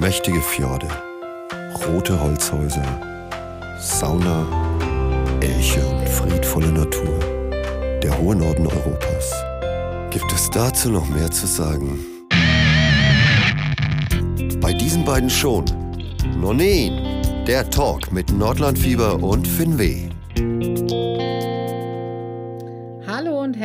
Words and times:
Mächtige 0.00 0.40
Fjorde, 0.40 0.86
rote 1.84 2.20
Holzhäuser, 2.20 2.84
Sauna, 3.80 4.46
Elche 5.40 5.84
und 5.84 6.08
friedvolle 6.08 6.68
Natur. 6.68 7.18
Der 8.00 8.16
hohe 8.16 8.36
Norden 8.36 8.68
Europas. 8.68 9.34
Gibt 10.10 10.32
es 10.32 10.48
dazu 10.50 10.90
noch 10.90 11.08
mehr 11.08 11.28
zu 11.32 11.48
sagen? 11.48 11.98
Bei 14.60 14.72
diesen 14.72 15.04
beiden 15.04 15.28
schon. 15.28 15.64
Nonin, 16.40 17.24
der 17.48 17.68
Talk 17.68 18.12
mit 18.12 18.30
Nordlandfieber 18.30 19.20
und 19.20 19.48
Finweh. 19.48 20.07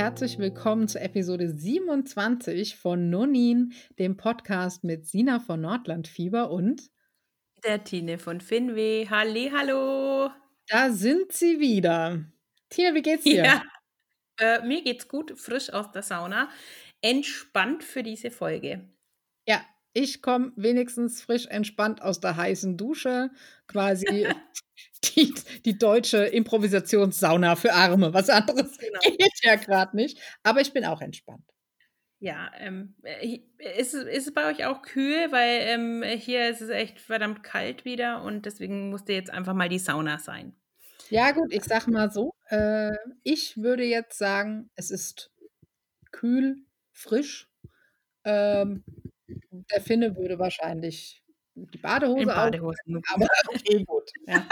Herzlich 0.04 0.38
willkommen 0.38 0.90
zur 0.90 1.00
Episode 1.00 1.50
27 1.50 2.76
von 2.76 3.10
Nonin, 3.10 3.72
dem 4.00 4.18
Podcast 4.18 4.84
mit 4.84 5.06
Sina 5.08 5.40
von 5.40 5.62
Nordlandfieber 5.62 6.52
und 6.52 6.92
der 7.64 7.86
Tine 7.86 8.18
von 8.18 8.42
Finweh. 8.42 9.08
Halli, 9.10 9.50
hallo. 9.56 10.30
Da 10.68 10.92
sind 10.92 11.32
sie 11.32 11.61
wieder. 11.61 12.21
Tine, 12.68 12.96
wie 12.96 13.02
geht's 13.02 13.24
dir? 13.24 13.46
Ja. 13.46 13.64
Äh, 14.42 14.68
mir 14.68 14.84
geht's 14.84 15.08
gut, 15.08 15.39
frisch 15.39 15.70
aus 15.70 15.89
der 15.94 16.02
Sauna. 16.02 16.50
Entspannt 17.02 17.82
für 17.86 18.04
diese 18.04 18.30
Folge. 18.30 18.89
Ja, 19.47 19.61
ich 19.93 20.21
komme 20.21 20.52
wenigstens 20.56 21.21
frisch 21.21 21.46
entspannt 21.47 22.02
aus 22.02 22.20
der 22.20 22.36
heißen 22.36 22.78
Dusche. 22.78 23.29
Quasi 23.68 24.28
die, 25.16 25.33
die 25.66 25.78
deutsche 25.78 26.25
Improvisationssauna 26.25 27.56
für 27.56 27.74
Arme. 27.74 28.14
Was 28.14 28.29
anderes 28.29 28.78
genau. 28.78 29.00
geht 29.02 29.39
ja 29.43 29.56
gerade 29.56 29.96
nicht. 29.96 30.19
Aber 30.42 30.61
ich 30.61 30.74
bin 30.74 30.86
auch 30.86 31.02
entspannt. 31.02 31.46
Ja, 32.19 32.50
ähm, 32.58 32.95
äh, 33.03 33.39
ist, 33.78 33.94
ist 33.94 34.28
es 34.28 34.33
bei 34.33 34.50
euch 34.50 34.66
auch 34.66 34.81
kühl? 34.81 35.31
Weil 35.31 35.59
ähm, 35.64 36.03
hier 36.03 36.50
ist 36.50 36.61
es 36.61 36.69
echt 36.69 37.00
verdammt 37.00 37.44
kalt 37.44 37.86
wieder 37.86 38.23
und 38.23 38.45
deswegen 38.45 38.89
musste 38.89 39.14
jetzt 39.14 39.30
einfach 39.30 39.53
mal 39.53 39.69
die 39.69 39.80
Sauna 39.80 40.19
sein. 40.19 40.55
Ja, 41.09 41.31
gut, 41.31 41.53
ich 41.53 41.66
sag 41.66 41.88
mal 41.88 42.09
so. 42.11 42.33
Äh, 42.47 42.95
ich 43.23 43.58
würde 43.58 43.83
jetzt 43.83 44.17
sagen, 44.17 44.69
es 44.75 44.89
ist 44.89 45.31
kühl, 46.11 46.66
frisch. 46.91 47.49
Ähm, 48.23 48.86
der 49.71 49.81
Finne 49.81 50.15
würde 50.15 50.39
wahrscheinlich 50.39 51.23
die 51.55 51.77
Badehose 51.77 52.21
In 52.21 52.27
Badehosen. 52.27 53.01
aber 53.13 53.27
okay, 53.47 53.83
gut. 53.83 54.09
Ja. 54.27 54.47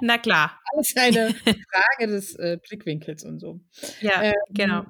Na 0.00 0.18
klar. 0.18 0.60
Alles 0.72 0.94
eine 0.96 1.34
Frage 1.34 2.06
des 2.08 2.34
äh, 2.36 2.58
Blickwinkels 2.60 3.24
und 3.24 3.38
so. 3.38 3.60
Ja, 4.00 4.22
ähm, 4.22 4.34
genau. 4.50 4.84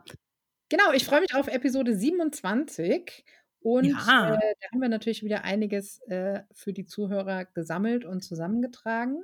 Genau, 0.70 0.92
ich 0.92 1.04
freue 1.04 1.20
mich 1.20 1.34
auf 1.34 1.48
Episode 1.48 1.94
27. 1.94 3.24
Und 3.60 3.86
ja. 3.86 4.34
äh, 4.34 4.54
da 4.60 4.68
haben 4.72 4.80
wir 4.80 4.88
natürlich 4.88 5.22
wieder 5.22 5.44
einiges 5.44 6.00
äh, 6.08 6.40
für 6.52 6.72
die 6.72 6.84
Zuhörer 6.84 7.44
gesammelt 7.46 8.04
und 8.04 8.22
zusammengetragen. 8.22 9.22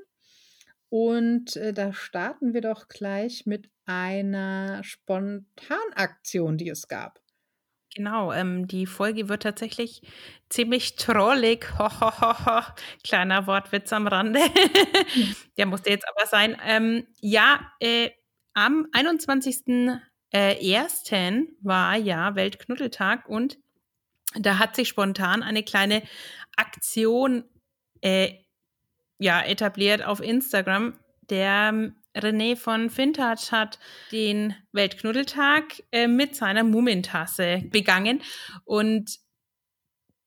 Und 0.89 1.57
äh, 1.57 1.73
da 1.73 1.93
starten 1.93 2.53
wir 2.53 2.61
doch 2.61 2.89
gleich 2.89 3.47
mit 3.47 3.71
einer 3.85 4.83
Spontanaktion, 4.83 6.57
die 6.57 6.69
es 6.69 6.89
gab. 6.89 7.21
Genau, 7.95 8.33
ähm, 8.33 8.69
die 8.69 8.87
Folge 8.87 9.29
wird 9.29 9.43
tatsächlich 9.43 10.03
ziemlich 10.49 10.95
trollig. 10.95 11.67
Kleiner 13.05 13.47
Wortwitz 13.49 13.93
am 13.93 14.07
Rande. 14.07 14.41
Der 15.57 15.67
musste 15.67 15.91
jetzt 15.91 16.07
aber 16.09 16.27
sein. 16.27 16.57
Ähm, 16.65 17.07
ja, 17.21 17.73
äh, 17.81 18.11
am 18.55 18.87
21. 18.93 19.99
Äh, 20.33 20.73
ersten 20.73 21.57
war 21.61 21.97
ja 21.97 22.37
Weltknuddeltag 22.37 23.29
und 23.29 23.59
da 24.35 24.59
hat 24.59 24.77
sich 24.77 24.89
spontan 24.89 25.43
eine 25.43 25.65
kleine 25.65 26.03
Aktion 26.57 27.45
äh, 28.01 28.35
ja, 29.19 29.43
etabliert 29.43 30.05
auf 30.05 30.21
Instagram. 30.21 30.99
Der 31.29 31.93
René 32.17 32.57
von 32.57 32.97
Vintage 32.97 33.53
hat 33.53 33.79
den 34.13 34.55
Weltknuddeltag 34.73 35.83
äh, 35.93 36.09
mit 36.09 36.35
seiner 36.35 36.65
Mumentasse 36.65 37.63
begangen. 37.71 38.23
Und 38.65 39.19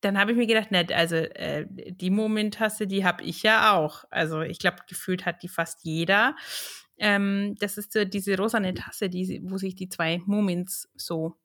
dann 0.02 0.18
habe 0.18 0.32
ich 0.32 0.38
mir 0.38 0.48
gedacht, 0.48 0.72
nett, 0.72 0.92
also 0.92 1.16
äh, 1.16 1.66
die 1.70 2.10
Mumentasse, 2.10 2.88
die 2.88 3.06
habe 3.06 3.24
ich 3.24 3.44
ja 3.44 3.74
auch. 3.74 4.04
Also 4.10 4.42
ich 4.42 4.60
glaube, 4.60 4.78
gefühlt 4.88 5.26
hat 5.26 5.44
die 5.44 5.48
fast 5.48 5.84
jeder. 5.84 6.36
Ähm, 6.98 7.56
das 7.60 7.78
ist 7.78 7.94
so 7.94 8.06
diese 8.06 8.38
rosane 8.38 8.74
Tasse, 8.74 9.10
die, 9.10 9.42
wo 9.44 9.58
sich 9.58 9.76
die 9.76 9.90
zwei 9.90 10.22
Mumins 10.26 10.90
so 10.96 11.38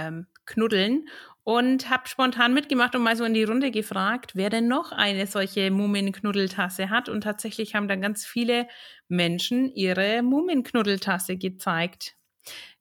ähm, 0.00 0.26
knuddeln 0.46 1.06
und 1.44 1.90
habe 1.90 2.08
spontan 2.08 2.54
mitgemacht 2.54 2.94
und 2.94 3.02
mal 3.02 3.16
so 3.16 3.24
in 3.24 3.34
die 3.34 3.44
Runde 3.44 3.70
gefragt, 3.70 4.32
wer 4.34 4.50
denn 4.50 4.68
noch 4.68 4.92
eine 4.92 5.26
solche 5.26 5.70
Mumienknuddeltasse 5.70 6.90
hat. 6.90 7.08
Und 7.08 7.22
tatsächlich 7.22 7.74
haben 7.74 7.88
dann 7.88 8.00
ganz 8.00 8.26
viele 8.26 8.68
Menschen 9.08 9.74
ihre 9.74 10.22
Mumienknuddeltasse 10.22 11.36
gezeigt. 11.36 12.16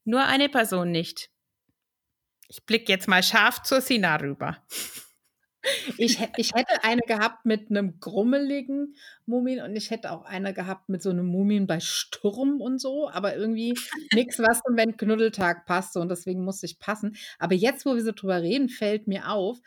Nur 0.03 0.24
eine 0.25 0.50
Person 0.50 0.91
nicht. 0.91 1.29
Ich 2.47 2.66
blicke 2.66 2.91
jetzt 2.91 3.08
mal 3.08 3.24
scharf 3.24 3.62
zur 3.63 3.81
Sina 3.81 4.16
rüber. 4.16 4.58
Ich, 5.97 6.20
ich 6.38 6.53
hätte 6.53 6.84
eine 6.84 7.02
gehabt 7.02 7.46
mit 7.46 7.70
einem 7.70 8.00
grummeligen 8.00 8.96
Mumien 9.25 9.64
und 9.64 9.75
ich 9.75 9.92
hätte 9.92 10.12
auch 10.12 10.24
eine 10.24 10.53
gehabt 10.53 10.88
mit 10.90 11.02
so 11.02 11.09
einem 11.09 11.25
Mumien 11.25 11.68
bei 11.68 11.80
Sturm 11.80 12.62
und 12.62 12.80
so, 12.80 13.09
aber 13.09 13.36
irgendwie 13.36 13.78
nichts, 14.14 14.40
was 14.40 14.62
zum 14.62 14.75
Knuddeltag 14.97 15.66
passte 15.66 16.00
und 16.00 16.09
deswegen 16.09 16.46
musste 16.46 16.66
ich 16.66 16.80
passen. 16.80 17.18
Aber 17.38 17.56
jetzt, 17.56 17.86
wo 17.86 17.96
wir 17.96 18.03
so 18.03 18.14
drüber 18.14 18.42
reden, 18.42 18.70
fällt 18.70 19.08
mir 19.08 19.30
auf, 19.30 19.59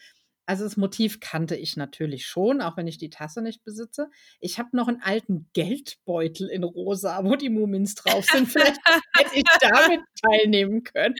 also 0.46 0.64
das 0.64 0.76
Motiv 0.76 1.20
kannte 1.20 1.56
ich 1.56 1.76
natürlich 1.76 2.26
schon, 2.26 2.60
auch 2.60 2.76
wenn 2.76 2.86
ich 2.86 2.98
die 2.98 3.10
Tasse 3.10 3.42
nicht 3.42 3.64
besitze. 3.64 4.10
Ich 4.40 4.58
habe 4.58 4.76
noch 4.76 4.88
einen 4.88 5.00
alten 5.00 5.48
Geldbeutel 5.52 6.48
in 6.48 6.64
rosa, 6.64 7.24
wo 7.24 7.36
die 7.36 7.48
Mumins 7.48 7.94
drauf 7.94 8.24
sind. 8.24 8.48
Vielleicht 8.48 8.80
hätte 9.16 9.36
ich 9.36 9.44
damit 9.60 10.00
teilnehmen 10.22 10.82
können. 10.82 11.14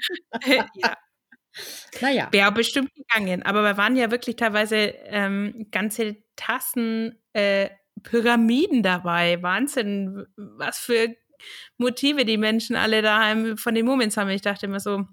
ja. 0.75 0.97
Naja. 2.01 2.29
Wäre 2.31 2.53
bestimmt 2.53 2.91
gegangen. 2.95 3.43
Aber 3.43 3.63
wir 3.63 3.77
waren 3.77 3.97
ja 3.97 4.11
wirklich 4.11 4.37
teilweise 4.37 4.77
ähm, 4.77 5.67
ganze 5.71 6.17
Tassen, 6.37 7.19
äh, 7.33 7.69
Pyramiden 8.03 8.83
dabei. 8.83 9.43
Wahnsinn, 9.43 10.27
was 10.37 10.79
für 10.79 11.15
Motive 11.77 12.25
die 12.25 12.39
Menschen 12.39 12.77
alle 12.77 13.03
daheim 13.03 13.57
von 13.57 13.75
den 13.75 13.87
Moments 13.87 14.17
haben. 14.17 14.31
Ich 14.31 14.43
dachte 14.43 14.67
immer 14.67 14.81
so, 14.81 15.07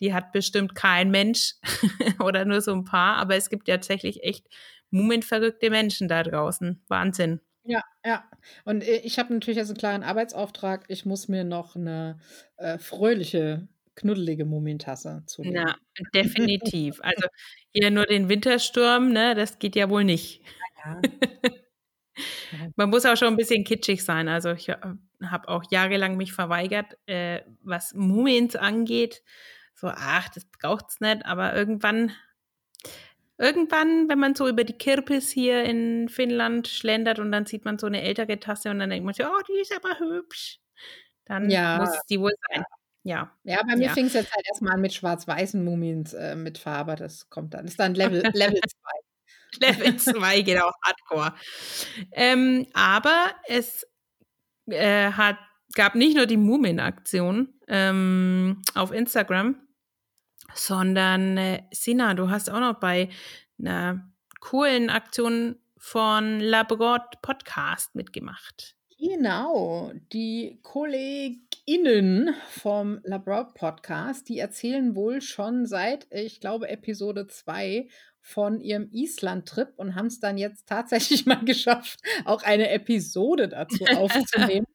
die 0.00 0.12
hat 0.12 0.32
bestimmt 0.32 0.74
kein 0.74 1.10
Mensch 1.10 1.54
oder 2.20 2.44
nur 2.44 2.60
so 2.60 2.72
ein 2.72 2.84
paar, 2.84 3.16
aber 3.16 3.36
es 3.36 3.48
gibt 3.48 3.68
ja 3.68 3.76
tatsächlich 3.76 4.22
echt 4.22 4.46
mumenverrückte 4.90 5.70
Menschen 5.70 6.08
da 6.08 6.22
draußen. 6.22 6.82
Wahnsinn. 6.88 7.40
Ja, 7.64 7.82
ja. 8.04 8.24
Und 8.64 8.84
äh, 8.84 8.98
ich 8.98 9.18
habe 9.18 9.34
natürlich 9.34 9.58
als 9.58 9.70
einen 9.70 9.78
klaren 9.78 10.02
Arbeitsauftrag, 10.02 10.84
ich 10.88 11.04
muss 11.04 11.28
mir 11.28 11.44
noch 11.44 11.74
eine 11.74 12.18
äh, 12.56 12.78
fröhliche 12.78 13.66
knuddelige 13.96 14.44
Mumientasse 14.44 15.22
zu 15.26 15.42
nehmen. 15.42 15.56
Ja, 15.56 15.74
definitiv. 16.14 17.00
Also 17.02 17.26
hier 17.72 17.90
nur 17.90 18.06
den 18.06 18.28
Wintersturm, 18.28 19.10
ne, 19.10 19.34
das 19.34 19.58
geht 19.58 19.74
ja 19.74 19.90
wohl 19.90 20.04
nicht. 20.04 20.42
Ja. 20.84 22.68
Man 22.76 22.90
muss 22.90 23.04
auch 23.04 23.16
schon 23.16 23.28
ein 23.28 23.36
bisschen 23.36 23.64
kitschig 23.64 24.04
sein. 24.04 24.28
Also 24.28 24.52
ich 24.52 24.68
äh, 24.68 24.76
habe 25.24 25.48
auch 25.48 25.64
jahrelang 25.70 26.16
mich 26.16 26.32
verweigert, 26.32 26.96
äh, 27.06 27.42
was 27.62 27.92
Mumins 27.94 28.56
angeht. 28.56 29.22
So, 29.74 29.88
ach, 29.88 30.28
das 30.30 30.44
braucht 30.46 30.86
es 30.88 31.00
nicht. 31.00 31.26
Aber 31.26 31.54
irgendwann, 31.54 32.12
irgendwann, 33.36 34.08
wenn 34.08 34.18
man 34.18 34.34
so 34.34 34.48
über 34.48 34.64
die 34.64 34.78
Kirpis 34.78 35.30
hier 35.30 35.64
in 35.64 36.08
Finnland 36.08 36.68
schlendert 36.68 37.18
und 37.18 37.32
dann 37.32 37.46
sieht 37.46 37.64
man 37.64 37.78
so 37.78 37.86
eine 37.86 38.02
ältere 38.02 38.40
Tasse 38.40 38.70
und 38.70 38.78
dann 38.78 38.90
denkt 38.90 39.04
man 39.04 39.14
sich, 39.14 39.26
oh, 39.26 39.42
die 39.48 39.60
ist 39.60 39.74
aber 39.74 39.98
hübsch. 39.98 40.60
Dann 41.26 41.50
ja. 41.50 41.78
muss 41.78 41.90
die 42.08 42.20
wohl 42.20 42.32
sein. 42.48 42.64
Ja. 43.06 43.30
Ja, 43.44 43.62
bei 43.62 43.76
mir 43.76 43.86
ja. 43.86 43.92
fing 43.92 44.06
es 44.06 44.14
jetzt 44.14 44.34
halt 44.34 44.44
erstmal 44.48 44.74
an 44.74 44.80
mit 44.80 44.92
schwarz-weißen 44.92 45.64
Mumien 45.64 46.04
äh, 46.18 46.34
mit 46.34 46.58
Farbe. 46.58 46.96
Das 46.96 47.30
kommt 47.30 47.54
dann. 47.54 47.64
Ist 47.64 47.78
dann 47.78 47.94
Level 47.94 48.20
2. 48.20 48.30
Level 48.34 48.60
2, 49.60 49.60
Level 49.60 49.96
2 49.96 50.42
genau, 50.42 50.72
Hardcore. 50.82 51.32
Ähm, 52.10 52.66
aber 52.74 53.30
es 53.46 53.86
äh, 54.66 55.12
hat, 55.12 55.36
gab 55.74 55.94
nicht 55.94 56.16
nur 56.16 56.26
die 56.26 56.36
Mumien-Aktion 56.36 57.54
ähm, 57.68 58.62
auf 58.74 58.90
Instagram, 58.90 59.54
sondern 60.54 61.38
äh, 61.38 61.62
Sina, 61.70 62.14
du 62.14 62.28
hast 62.28 62.50
auch 62.50 62.58
noch 62.58 62.80
bei 62.80 63.08
einer 63.60 64.10
coolen 64.40 64.90
Aktion 64.90 65.60
von 65.78 66.40
Labrador 66.40 67.08
Podcast 67.22 67.94
mitgemacht. 67.94 68.74
Genau, 68.98 69.92
die 70.12 70.58
KollegInnen 71.66 72.32
vom 72.48 73.00
Labroad 73.02 73.54
Podcast, 73.54 74.28
die 74.28 74.38
erzählen 74.38 74.94
wohl 74.94 75.20
schon 75.20 75.66
seit, 75.66 76.06
ich 76.10 76.40
glaube, 76.40 76.68
Episode 76.68 77.26
2 77.26 77.88
von 78.20 78.60
ihrem 78.60 78.88
Island-Trip 78.92 79.72
und 79.76 79.96
haben 79.96 80.06
es 80.06 80.20
dann 80.20 80.38
jetzt 80.38 80.68
tatsächlich 80.68 81.26
mal 81.26 81.44
geschafft, 81.44 82.00
auch 82.24 82.44
eine 82.44 82.70
Episode 82.70 83.48
dazu 83.48 83.84
aufzunehmen. 83.96 84.66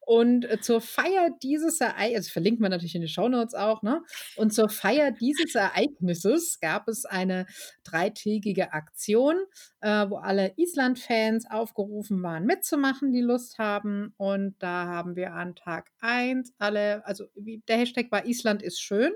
Und 0.00 0.44
äh, 0.44 0.60
zur 0.60 0.80
Feier 0.80 1.30
dieses 1.42 1.80
Ereignisses, 1.80 2.16
also 2.16 2.30
verlinkt 2.32 2.60
man 2.60 2.70
natürlich 2.70 2.94
in 2.94 3.02
den 3.02 3.08
Shownotes 3.08 3.54
auch, 3.54 3.82
ne? 3.82 4.02
Und 4.36 4.52
zur 4.52 4.68
Feier 4.68 5.10
dieses 5.10 5.54
Ereignisses 5.54 6.58
gab 6.60 6.88
es 6.88 7.04
eine 7.04 7.46
dreitägige 7.84 8.72
Aktion, 8.72 9.36
äh, 9.80 10.08
wo 10.08 10.16
alle 10.16 10.52
Island-Fans 10.56 11.50
aufgerufen 11.50 12.22
waren, 12.22 12.44
mitzumachen, 12.44 13.12
die 13.12 13.20
Lust 13.20 13.58
haben. 13.58 14.14
Und 14.16 14.56
da 14.58 14.86
haben 14.86 15.16
wir 15.16 15.34
an 15.34 15.54
Tag 15.54 15.90
1 16.00 16.54
alle, 16.58 17.04
also 17.06 17.26
der 17.36 17.76
Hashtag 17.78 18.10
war 18.10 18.26
Island 18.26 18.62
ist 18.62 18.80
schön. 18.80 19.12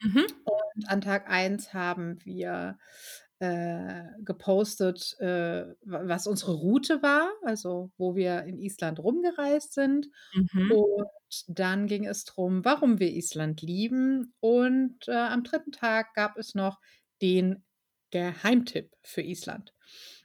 Mhm. 0.00 0.26
Und 0.44 0.88
an 0.88 1.00
Tag 1.00 1.28
1 1.30 1.74
haben 1.74 2.18
wir 2.24 2.78
äh, 3.42 4.04
gepostet, 4.24 5.16
äh, 5.18 5.64
was 5.84 6.28
unsere 6.28 6.52
Route 6.54 7.02
war, 7.02 7.28
also 7.42 7.90
wo 7.98 8.14
wir 8.14 8.44
in 8.44 8.56
Island 8.56 9.00
rumgereist 9.00 9.74
sind. 9.74 10.06
Mhm. 10.32 10.70
Und 10.70 11.08
dann 11.48 11.88
ging 11.88 12.06
es 12.06 12.24
darum, 12.24 12.64
warum 12.64 13.00
wir 13.00 13.10
Island 13.10 13.60
lieben. 13.60 14.32
Und 14.38 15.08
äh, 15.08 15.12
am 15.12 15.42
dritten 15.42 15.72
Tag 15.72 16.14
gab 16.14 16.36
es 16.38 16.54
noch 16.54 16.78
den 17.20 17.64
Geheimtipp 18.12 18.92
für 19.02 19.22
Island. 19.22 19.74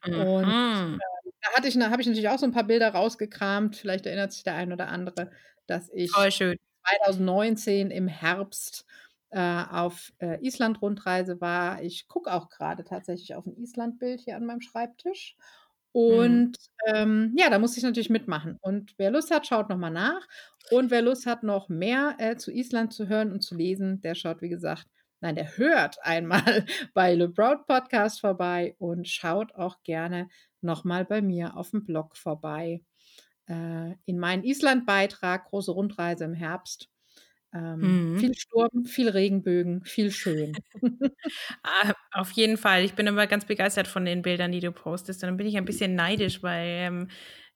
Und 0.06 0.46
Mhm. 0.46 1.00
äh, 1.26 1.32
da 1.42 1.50
hatte 1.56 1.68
ich, 1.68 1.76
habe 1.78 2.02
ich 2.02 2.08
natürlich 2.08 2.30
auch 2.30 2.38
so 2.40 2.46
ein 2.46 2.52
paar 2.52 2.66
Bilder 2.68 2.90
rausgekramt. 2.90 3.76
Vielleicht 3.78 4.06
erinnert 4.06 4.32
sich 4.34 4.44
der 4.44 4.56
ein 4.56 4.72
oder 4.74 4.90
andere, 4.90 5.32
dass 5.66 5.90
ich 5.94 6.12
Voll 6.12 6.32
schön. 6.32 6.58
2019 6.86 7.90
im 7.92 8.08
Herbst 8.08 8.86
äh, 9.30 9.64
auf 9.70 10.14
äh, 10.20 10.40
Island-Rundreise 10.46 11.42
war. 11.42 11.82
Ich 11.82 12.08
gucke 12.08 12.32
auch 12.32 12.50
gerade 12.50 12.84
tatsächlich 12.84 13.36
auf 13.36 13.46
ein 13.46 13.58
Island-Bild 13.58 14.22
hier 14.22 14.38
an 14.38 14.46
meinem 14.46 14.62
Schreibtisch. 14.62 15.36
Mhm. 15.94 16.02
Und 16.02 16.58
ähm, 16.86 17.34
ja, 17.38 17.50
da 17.50 17.60
musste 17.60 17.80
ich 17.80 17.84
natürlich 17.84 18.10
mitmachen. 18.10 18.58
Und 18.62 18.94
wer 18.98 19.12
Lust 19.12 19.32
hat, 19.32 19.48
schaut 19.48 19.70
nochmal 19.70 19.92
nach. 19.92 20.28
Und 20.70 20.92
wer 20.92 21.02
Lust 21.02 21.26
hat, 21.26 21.44
noch 21.44 21.70
mehr 21.70 22.16
äh, 22.20 22.36
zu 22.38 22.52
Island 22.52 22.94
zu 22.94 23.08
hören 23.08 23.32
und 23.32 23.42
zu 23.42 23.56
lesen, 23.56 24.02
der 24.02 24.16
schaut, 24.16 24.42
wie 24.42 24.50
gesagt, 24.50 24.86
nein, 25.22 25.36
der 25.36 25.58
hört 25.58 25.98
einmal 26.04 26.66
bei 26.94 27.14
Le 27.14 27.30
Proud 27.30 27.66
Podcast 27.66 28.22
vorbei 28.22 28.76
und 28.80 29.08
schaut 29.08 29.56
auch 29.56 29.82
gerne 29.84 30.30
nochmal 30.62 31.06
bei 31.06 31.22
mir 31.22 31.56
auf 31.58 31.72
dem 31.72 31.84
Blog 31.84 32.16
vorbei. 32.18 32.82
Äh, 33.48 33.94
in 34.06 34.20
meinen 34.20 34.44
Island-Beitrag, 34.44 35.46
große 35.46 35.72
Rundreise 35.72 36.26
im 36.26 36.34
Herbst. 36.34 36.90
Ähm, 37.58 38.02
Mhm. 38.14 38.14
Viel 38.14 38.34
Sturm, 38.36 38.86
viel 38.86 39.10
Regenbögen, 39.10 39.84
viel 39.86 40.12
schön. 40.12 40.64
Ah, 41.64 41.94
auf 42.14 42.32
jeden 42.32 42.58
Fall. 42.58 42.84
Ich 42.84 42.94
bin 42.96 43.08
immer 43.08 43.28
ganz 43.28 43.46
begeistert 43.46 43.88
von 43.88 44.06
den 44.06 44.22
Bildern, 44.22 44.52
die 44.52 44.60
du 44.60 44.72
postest. 44.72 45.24
Und 45.24 45.28
dann 45.30 45.38
bin 45.38 45.48
ich 45.48 45.58
ein 45.58 45.66
bisschen 45.66 45.96
neidisch, 45.96 46.42
weil 46.44 46.66
ähm, 46.68 47.08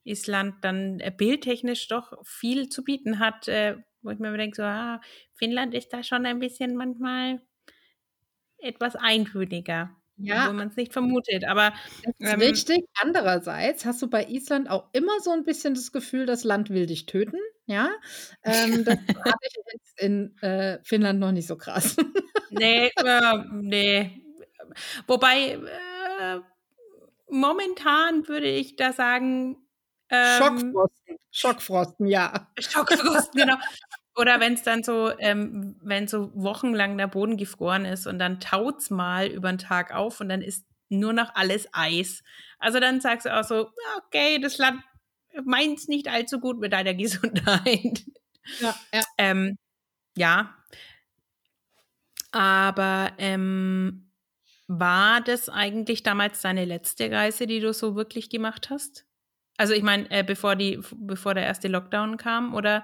Island 0.03 0.55
dann 0.63 0.99
äh, 0.99 1.11
bildtechnisch 1.15 1.87
doch 1.87 2.13
viel 2.25 2.69
zu 2.69 2.83
bieten 2.83 3.19
hat, 3.19 3.47
äh, 3.47 3.77
wo 4.01 4.09
ich 4.11 4.19
mir 4.19 4.29
immer 4.29 4.37
denke, 4.37 4.55
so, 4.57 4.63
ah, 4.63 5.01
Finnland 5.33 5.73
ist 5.75 5.93
da 5.93 6.03
schon 6.03 6.25
ein 6.25 6.39
bisschen 6.39 6.75
manchmal 6.75 7.41
etwas 8.59 8.95
eintöniger, 8.95 9.95
Ja. 10.23 10.43
obwohl 10.43 10.53
man 10.53 10.67
es 10.69 10.75
nicht 10.75 10.93
vermutet. 10.93 11.45
Aber 11.45 11.73
Das 12.03 12.13
ist 12.17 12.33
ähm, 12.33 12.39
richtig. 12.39 12.85
Andererseits 13.01 13.85
hast 13.85 14.01
du 14.01 14.09
bei 14.09 14.25
Island 14.25 14.69
auch 14.69 14.87
immer 14.93 15.19
so 15.21 15.31
ein 15.31 15.43
bisschen 15.43 15.73
das 15.73 15.91
Gefühl, 15.91 16.25
das 16.25 16.43
Land 16.43 16.69
will 16.69 16.85
dich 16.85 17.05
töten. 17.05 17.37
Ja, 17.65 17.89
ähm, 18.43 18.83
das 18.83 18.97
hatte 19.25 19.47
ich 19.47 19.55
jetzt 19.73 19.99
in 19.99 20.37
äh, 20.41 20.79
Finnland 20.83 21.19
noch 21.19 21.31
nicht 21.31 21.47
so 21.47 21.55
krass. 21.55 21.95
nee, 22.49 22.87
äh, 22.95 23.37
nee. 23.53 24.23
Wobei, 25.07 25.59
äh, 26.19 26.39
momentan 27.29 28.27
würde 28.27 28.47
ich 28.47 28.75
da 28.75 28.93
sagen, 28.93 29.57
ähm, 30.09 30.37
Schockfrosten. 30.37 31.17
Schockfrosten, 31.31 32.07
ja. 32.07 32.47
Schockfrosten, 32.59 33.41
genau. 33.41 33.55
Oder 34.21 34.39
wenn 34.39 34.53
es 34.53 34.61
dann 34.61 34.83
so, 34.83 35.11
ähm, 35.17 35.75
wenn 35.81 36.07
so 36.07 36.31
wochenlang 36.35 36.95
der 36.95 37.07
Boden 37.07 37.37
gefroren 37.37 37.85
ist 37.85 38.05
und 38.05 38.19
dann 38.19 38.39
taut's 38.39 38.91
mal 38.91 39.25
über 39.25 39.51
den 39.51 39.57
Tag 39.57 39.91
auf 39.95 40.21
und 40.21 40.29
dann 40.29 40.43
ist 40.43 40.63
nur 40.89 41.11
noch 41.11 41.33
alles 41.33 41.67
Eis. 41.71 42.21
Also 42.59 42.79
dann 42.79 43.01
sagst 43.01 43.25
du 43.25 43.35
auch 43.35 43.43
so, 43.43 43.71
okay, 43.97 44.37
das 44.39 44.59
Land 44.59 44.79
meint's 45.43 45.87
nicht 45.87 46.07
allzu 46.07 46.39
gut 46.39 46.59
mit 46.59 46.71
deiner 46.71 46.93
Gesundheit. 47.03 48.03
Ja, 48.59 48.75
ja. 48.93 49.01
Ähm, 49.17 49.57
ja. 50.15 50.55
Aber 52.31 53.13
ähm, 53.17 54.11
war 54.67 55.21
das 55.21 55.49
eigentlich 55.49 56.03
damals 56.03 56.41
deine 56.41 56.65
letzte 56.65 57.09
Reise, 57.09 57.47
die 57.47 57.59
du 57.59 57.73
so 57.73 57.95
wirklich 57.95 58.29
gemacht 58.29 58.69
hast? 58.69 59.07
Also 59.57 59.73
ich 59.73 59.81
meine, 59.81 60.11
äh, 60.11 60.23
bevor 60.23 60.55
die, 60.55 60.79
bevor 60.95 61.33
der 61.33 61.45
erste 61.45 61.69
Lockdown 61.69 62.17
kam, 62.17 62.53
oder 62.53 62.83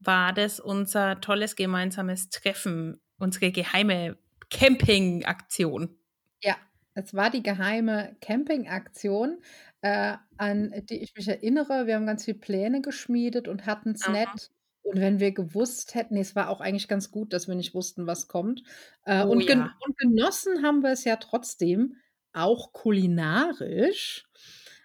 war 0.00 0.32
das 0.32 0.60
unser 0.60 1.20
tolles 1.20 1.56
gemeinsames 1.56 2.30
Treffen, 2.30 3.00
unsere 3.18 3.50
geheime 3.52 4.18
Campingaktion? 4.50 5.98
Ja, 6.42 6.56
es 6.94 7.14
war 7.14 7.30
die 7.30 7.42
geheime 7.42 8.16
Campingaktion, 8.20 9.42
äh, 9.80 10.16
an 10.36 10.72
die 10.88 11.02
ich 11.02 11.14
mich 11.16 11.28
erinnere. 11.28 11.86
Wir 11.86 11.94
haben 11.96 12.06
ganz 12.06 12.24
viele 12.24 12.38
Pläne 12.38 12.80
geschmiedet 12.80 13.48
und 13.48 13.66
hatten 13.66 13.90
es 13.92 14.06
nett. 14.08 14.50
Und 14.82 15.00
wenn 15.00 15.20
wir 15.20 15.32
gewusst 15.32 15.94
hätten, 15.94 16.14
nee, 16.14 16.20
es 16.20 16.34
war 16.36 16.48
auch 16.48 16.60
eigentlich 16.60 16.88
ganz 16.88 17.10
gut, 17.10 17.32
dass 17.32 17.48
wir 17.48 17.54
nicht 17.54 17.74
wussten, 17.74 18.06
was 18.06 18.28
kommt. 18.28 18.62
Äh, 19.04 19.24
Oh 19.24 19.32
und, 19.32 19.46
gen 19.46 19.58
ja. 19.60 19.76
und 19.80 19.98
genossen 19.98 20.62
haben 20.62 20.82
wir 20.82 20.90
es 20.92 21.04
ja 21.04 21.16
trotzdem, 21.16 21.96
auch 22.32 22.72
kulinarisch. 22.72 24.26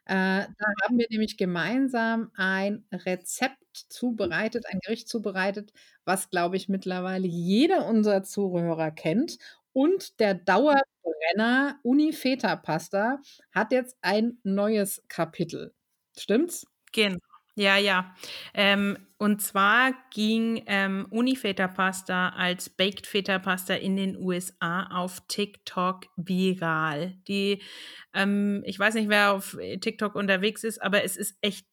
Äh, 0.06 0.14
da 0.58 0.66
haben 0.84 0.98
wir 0.98 1.08
nämlich 1.10 1.38
gemeinsam 1.38 2.32
ein 2.36 2.86
Rezept 2.92 3.86
zubereitet, 3.90 4.66
ein 4.68 4.80
Gericht 4.82 5.08
zubereitet, 5.08 5.74
was, 6.06 6.30
glaube 6.30 6.58
ich, 6.58 6.68
mittlerweile 6.70 7.28
jeder 7.28 7.86
unserer 7.88 8.24
Zuhörer 8.24 8.92
kennt. 8.92 9.38
Und 9.72 10.20
der 10.20 10.34
Dauerbrenner 10.36 11.80
Uni-Feta-Pasta 11.84 13.20
hat 13.54 13.72
jetzt 13.72 13.98
ein 14.02 14.38
neues 14.44 15.02
Kapitel. 15.08 15.74
Stimmt's? 16.18 16.68
Genau. 16.92 17.20
Ja, 17.56 17.78
ja. 17.78 18.16
Ähm, 18.56 18.98
und 19.18 19.42
zwar 19.42 19.94
ging 20.12 20.64
ähm, 20.66 21.06
Uni-Feta-Pasta 21.12 22.30
als 22.30 22.70
Baked 22.70 23.06
Feta-Pasta 23.06 23.76
in 23.76 23.96
den 23.96 24.18
USA 24.18 24.88
auf 24.88 25.22
TikTok 25.28 26.08
viral. 26.16 27.16
Die, 27.28 27.62
ähm, 28.14 28.64
ich 28.66 28.80
weiß 28.80 28.96
nicht, 28.96 29.10
wer 29.10 29.34
auf 29.34 29.56
TikTok 29.82 30.16
unterwegs 30.16 30.64
ist, 30.64 30.82
aber 30.82 31.04
es 31.04 31.16
ist 31.16 31.38
echt, 31.42 31.68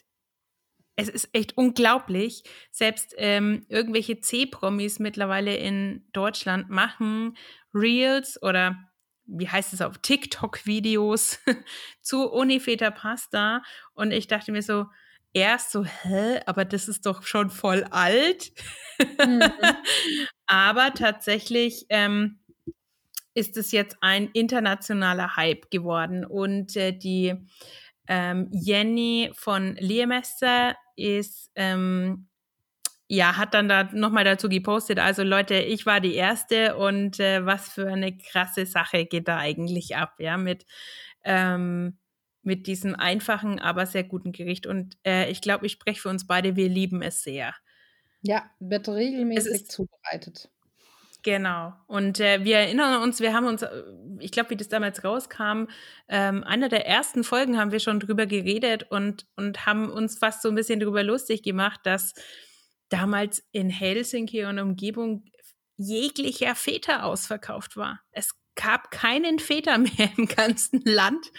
es 0.97 1.09
ist 1.09 1.31
echt 1.33 1.57
unglaublich. 1.57 2.45
Selbst 2.71 3.15
ähm, 3.17 3.65
irgendwelche 3.69 4.21
C-Promis 4.21 4.99
mittlerweile 4.99 5.57
in 5.57 6.05
Deutschland 6.13 6.69
machen 6.69 7.37
Reels 7.73 8.41
oder 8.43 8.77
wie 9.25 9.49
heißt 9.49 9.73
es 9.73 9.81
auf 9.81 9.99
TikTok-Videos 9.99 11.39
zu 12.03 12.31
Uni-Feta-Pasta. 12.31 13.63
Und 13.95 14.11
ich 14.13 14.27
dachte 14.27 14.53
mir 14.53 14.63
so, 14.63 14.87
erst 15.33 15.73
so, 15.73 15.85
hä, 15.85 16.41
aber 16.47 16.65
das 16.65 16.89
ist 16.89 17.07
doch 17.07 17.23
schon 17.23 17.51
voll 17.51 17.85
alt. 17.91 18.53
Mhm. 18.99 19.43
aber 20.47 20.93
tatsächlich 20.95 21.87
ähm, 21.89 22.41
ist 23.35 23.57
es 23.57 23.73
jetzt 23.73 23.97
ein 24.01 24.29
internationaler 24.33 25.37
Hype 25.37 25.71
geworden. 25.71 26.25
Und 26.25 26.77
äh, 26.77 26.93
die 26.93 27.35
ähm, 28.09 28.49
Jenny 28.53 29.31
von 29.35 29.77
Lehrmester 29.77 30.77
ist, 30.97 31.51
ähm, 31.55 32.27
ja, 33.07 33.37
hat 33.37 33.55
dann 33.55 33.69
da 33.69 33.85
nochmal 33.93 34.25
dazu 34.25 34.49
gepostet, 34.49 35.01
also 35.01 35.25
Leute, 35.25 35.57
ich 35.57 35.85
war 35.85 36.01
die 36.01 36.15
Erste 36.15 36.77
und 36.77 37.19
äh, 37.19 37.45
was 37.45 37.69
für 37.69 37.89
eine 37.89 38.17
krasse 38.17 38.67
Sache 38.67 39.05
geht 39.05 39.27
da 39.27 39.39
eigentlich 39.39 39.97
ab, 39.97 40.15
ja, 40.19 40.37
mit 40.37 40.65
ähm, 41.25 41.99
mit 42.43 42.67
diesem 42.67 42.95
einfachen, 42.95 43.59
aber 43.59 43.87
sehr 43.87 44.05
guten 44.05 44.33
Gericht. 44.33 44.67
Und 44.67 44.97
äh, 45.05 45.31
ich 45.31 45.41
glaube, 45.41 45.67
ich 45.67 45.73
spreche 45.73 46.01
für 46.01 46.09
uns 46.09 46.27
beide, 46.27 46.57
wir 46.57 46.69
lieben 46.69 47.03
es 47.03 47.23
sehr. 47.23 47.55
Ja, 48.23 48.51
wird 48.59 48.89
regelmäßig 48.89 49.69
zubereitet. 49.69 50.51
Genau. 51.23 51.75
Und 51.87 52.19
äh, 52.19 52.45
wir 52.45 52.57
erinnern 52.57 53.03
uns, 53.03 53.21
wir 53.21 53.35
haben 53.35 53.47
uns, 53.47 53.63
äh, 53.63 53.83
ich 54.21 54.33
glaube, 54.33 54.51
wie 54.51 54.57
das 54.57 54.69
damals 54.69 55.05
rauskam, 55.05 55.67
ähm, 56.09 56.45
einer 56.45 56.69
der 56.69 56.87
ersten 56.87 57.25
Folgen 57.25 57.59
haben 57.59 57.73
wir 57.73 57.81
schon 57.81 58.01
drüber 58.01 58.27
geredet 58.27 58.87
und, 58.91 59.27
und 59.37 59.67
haben 59.67 59.91
uns 59.91 60.19
fast 60.19 60.43
so 60.43 60.49
ein 60.49 60.55
bisschen 60.55 60.81
drüber 60.81 61.03
lustig 61.03 61.43
gemacht, 61.43 61.81
dass 61.85 62.15
damals 62.89 63.43
in 63.53 63.69
Helsinki 63.69 64.45
und 64.45 64.59
Umgebung 64.59 65.25
jeglicher 65.77 66.55
Feta 66.55 67.03
ausverkauft 67.03 67.77
war. 67.77 68.01
Es 68.13 68.40
gab 68.55 68.91
keinen 68.91 69.39
Feta 69.39 69.79
mehr 69.79 70.11
im 70.17 70.27
ganzen 70.27 70.83
Land. 70.85 71.33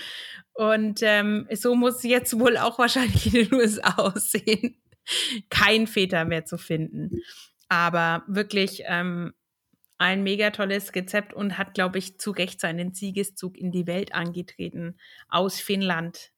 Und 0.54 1.00
ähm, 1.02 1.48
so 1.54 1.76
muss 1.76 2.04
jetzt 2.04 2.38
wohl 2.40 2.58
auch 2.58 2.78
wahrscheinlich 2.78 3.28
in 3.28 3.50
den 3.50 3.54
USA 3.60 3.96
aussehen, 3.96 4.82
kein 5.50 5.88
Feta 5.88 6.26
mehr 6.26 6.46
zu 6.46 6.58
finden. 6.58 7.22
Aber 7.70 8.24
wirklich 8.28 8.84
ähm, 8.86 9.34
ein 9.98 10.24
mega 10.24 10.50
tolles 10.50 10.94
Rezept 10.96 11.34
und 11.34 11.58
hat, 11.58 11.76
glaube 11.76 12.00
ich, 12.00 12.20
zu 12.20 12.32
Recht 12.32 12.60
seinen 12.60 12.94
Siegeszug 12.94 13.58
in 13.58 13.72
die 13.72 13.86
Welt 13.86 14.14
angetreten 14.14 14.98
aus 15.30 15.60
Finnland. 15.60 16.32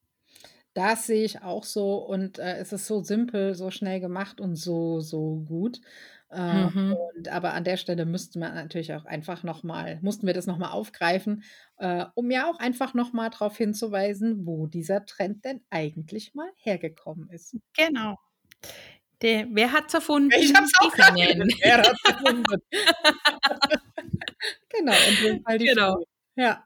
Das 0.74 1.06
sehe 1.06 1.24
ich 1.24 1.42
auch 1.44 1.64
so 1.64 1.96
und, 1.98 2.40
äh, 2.40 2.58
es 2.58 2.74
ist 2.74 2.88
so 2.88 3.02
simpel, 3.02 3.56
so 3.56 3.72
schnell 3.72 4.00
gemacht 4.00 4.42
und 4.42 4.56
so, 4.56 5.00
so 5.00 5.44
gut. 5.48 5.80
Äh, 6.34 6.66
Mhm. 6.66 6.94
und 7.16 7.28
aber 7.30 7.54
an 7.54 7.64
der 7.64 7.78
Stelle 7.78 8.06
müsste 8.06 8.40
man 8.40 8.56
natürlich 8.56 8.94
auch 8.94 9.06
einfach 9.06 9.44
noch 9.44 9.64
mal 9.64 10.00
mussten 10.02 10.26
wir 10.28 10.34
das 10.34 10.48
noch 10.48 10.58
mal 10.58 10.72
aufgreifen, 10.72 11.44
äh, 11.78 12.06
um 12.16 12.32
ja 12.32 12.50
auch 12.50 12.60
einfach 12.60 12.94
noch 12.94 13.14
mal 13.14 13.30
drauf 13.30 13.56
hinzuweisen, 13.58 14.46
wo 14.46 14.66
dieser 14.68 15.06
Trend 15.06 15.46
denn 15.46 15.62
eigentlich 15.70 16.34
mal 16.34 16.50
hergekommen 16.58 17.30
ist. 17.30 17.56
Genau. 17.78 18.18
Der 19.22 19.48
wer 19.52 19.72
hat's 19.72 19.94
erfunden? 19.94 20.32
Ich 20.38 20.54
habe 20.56 20.66
es 20.66 20.74
auch 20.80 20.92
gedacht, 20.92 21.14
wer 21.16 21.78
hat's 21.78 22.04
erfunden? 22.06 22.62
Genau, 24.70 24.94
in 25.08 25.24
dem 25.24 25.44
Fall 25.44 25.58
die 25.60 25.66
Genau. 25.66 26.04
Ja. 26.36 26.64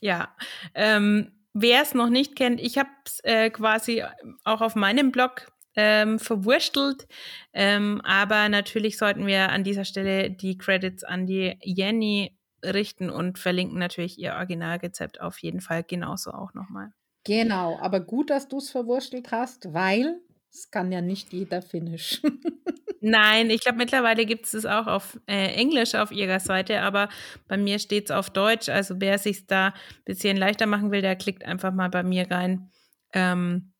Ja, 0.00 0.34
ähm, 0.74 1.32
wer 1.52 1.82
es 1.82 1.94
noch 1.94 2.08
nicht 2.08 2.36
kennt, 2.36 2.60
ich 2.60 2.78
habe 2.78 2.88
es 3.04 3.20
äh, 3.24 3.50
quasi 3.50 4.02
auch 4.44 4.60
auf 4.62 4.76
meinem 4.76 5.10
Blog 5.12 5.49
ähm, 5.76 6.18
verwurstelt, 6.18 7.06
ähm, 7.52 8.00
aber 8.04 8.48
natürlich 8.48 8.98
sollten 8.98 9.26
wir 9.26 9.50
an 9.50 9.64
dieser 9.64 9.84
Stelle 9.84 10.30
die 10.30 10.58
Credits 10.58 11.04
an 11.04 11.26
die 11.26 11.56
Jenny 11.62 12.36
richten 12.64 13.10
und 13.10 13.38
verlinken 13.38 13.78
natürlich 13.78 14.18
ihr 14.18 14.34
Originalrezept 14.34 15.20
auf 15.20 15.38
jeden 15.38 15.60
Fall 15.60 15.82
genauso 15.84 16.32
auch 16.32 16.54
nochmal. 16.54 16.92
Genau, 17.24 17.78
aber 17.80 18.00
gut, 18.00 18.30
dass 18.30 18.48
du's 18.48 18.70
verwurstelt 18.70 19.30
hast, 19.30 19.72
weil 19.72 20.20
es 20.50 20.70
kann 20.70 20.90
ja 20.90 21.00
nicht 21.00 21.32
jeder 21.32 21.62
Finnisch. 21.62 22.22
Nein, 23.02 23.48
ich 23.48 23.60
glaube, 23.60 23.78
mittlerweile 23.78 24.26
gibt 24.26 24.44
es 24.44 24.52
es 24.52 24.66
auch 24.66 24.86
auf 24.86 25.18
äh, 25.26 25.54
Englisch 25.54 25.94
auf 25.94 26.12
ihrer 26.12 26.38
Seite, 26.38 26.82
aber 26.82 27.08
bei 27.48 27.56
mir 27.56 27.78
steht 27.78 28.06
es 28.06 28.10
auf 28.10 28.28
Deutsch. 28.28 28.68
Also 28.68 28.96
wer 29.00 29.18
sich 29.18 29.46
da 29.46 29.68
ein 29.68 30.04
bisschen 30.04 30.36
leichter 30.36 30.66
machen 30.66 30.90
will, 30.90 31.00
der 31.00 31.16
klickt 31.16 31.44
einfach 31.44 31.72
mal 31.72 31.88
bei 31.88 32.02
mir 32.02 32.30
rein. 32.30 32.70
Ähm, 33.14 33.72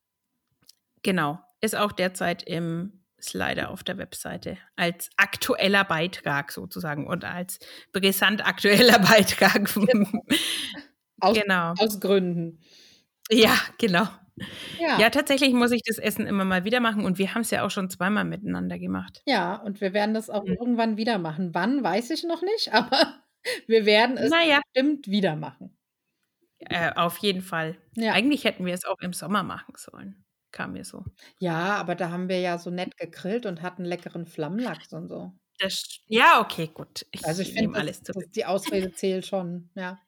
genau, 1.02 1.38
ist 1.60 1.76
auch 1.76 1.92
derzeit 1.92 2.42
im 2.44 3.02
Slider 3.20 3.70
auf 3.70 3.84
der 3.84 3.98
Webseite 3.98 4.56
als 4.76 5.10
aktueller 5.18 5.84
Beitrag 5.84 6.52
sozusagen 6.52 7.06
und 7.06 7.24
als 7.24 7.58
brisant 7.92 8.46
aktueller 8.46 8.98
Beitrag. 8.98 9.68
Aus, 11.20 11.36
genau. 11.38 11.74
aus 11.78 12.00
Gründen. 12.00 12.60
Ja, 13.30 13.54
genau. 13.78 14.08
Ja. 14.80 14.98
Ja, 14.98 15.10
tatsächlich 15.10 15.52
muss 15.52 15.70
ich 15.70 15.82
das 15.84 15.98
Essen 15.98 16.26
immer 16.26 16.46
mal 16.46 16.64
wieder 16.64 16.80
machen 16.80 17.04
und 17.04 17.18
wir 17.18 17.34
haben 17.34 17.42
es 17.42 17.50
ja 17.50 17.62
auch 17.62 17.70
schon 17.70 17.90
zweimal 17.90 18.24
miteinander 18.24 18.78
gemacht. 18.78 19.20
Ja, 19.26 19.56
und 19.56 19.82
wir 19.82 19.92
werden 19.92 20.14
das 20.14 20.30
auch 20.30 20.44
Mhm. 20.44 20.54
irgendwann 20.58 20.96
wieder 20.96 21.18
machen. 21.18 21.50
Wann, 21.52 21.82
weiß 21.84 22.08
ich 22.10 22.24
noch 22.24 22.40
nicht, 22.40 22.72
aber 22.72 23.20
wir 23.66 23.84
werden 23.84 24.16
es 24.16 24.30
Naja, 24.30 24.60
bestimmt 24.72 25.08
wieder 25.08 25.36
machen. 25.36 25.76
äh, 26.60 26.92
auf 26.94 27.18
jeden 27.18 27.42
Fall. 27.42 27.76
Ja. 27.96 28.12
Eigentlich 28.14 28.44
hätten 28.44 28.64
wir 28.64 28.72
es 28.74 28.84
auch 28.86 28.98
im 29.00 29.12
Sommer 29.12 29.42
machen 29.42 29.74
sollen. 29.76 30.24
Kam 30.52 30.72
mir 30.72 30.84
so. 30.84 31.04
Ja, 31.38 31.76
aber 31.76 31.94
da 31.96 32.10
haben 32.10 32.28
wir 32.28 32.40
ja 32.40 32.56
so 32.58 32.70
nett 32.70 32.96
gegrillt 32.96 33.44
und 33.46 33.62
hatten 33.62 33.84
leckeren 33.84 34.26
Flammlachs 34.26 34.92
und 34.92 35.08
so. 35.08 35.32
Das, 35.58 36.00
ja, 36.06 36.40
okay, 36.40 36.68
gut. 36.68 37.06
Ich, 37.10 37.22
Also 37.22 37.42
ich 37.42 37.52
finde, 37.52 37.78
alles 37.78 38.02
das, 38.02 38.02
zurück. 38.02 38.24
das, 38.24 38.30
die 38.30 38.44
Ausrede 38.46 38.92
zählt 38.92 39.26
schon, 39.26 39.70
ja. 39.74 40.00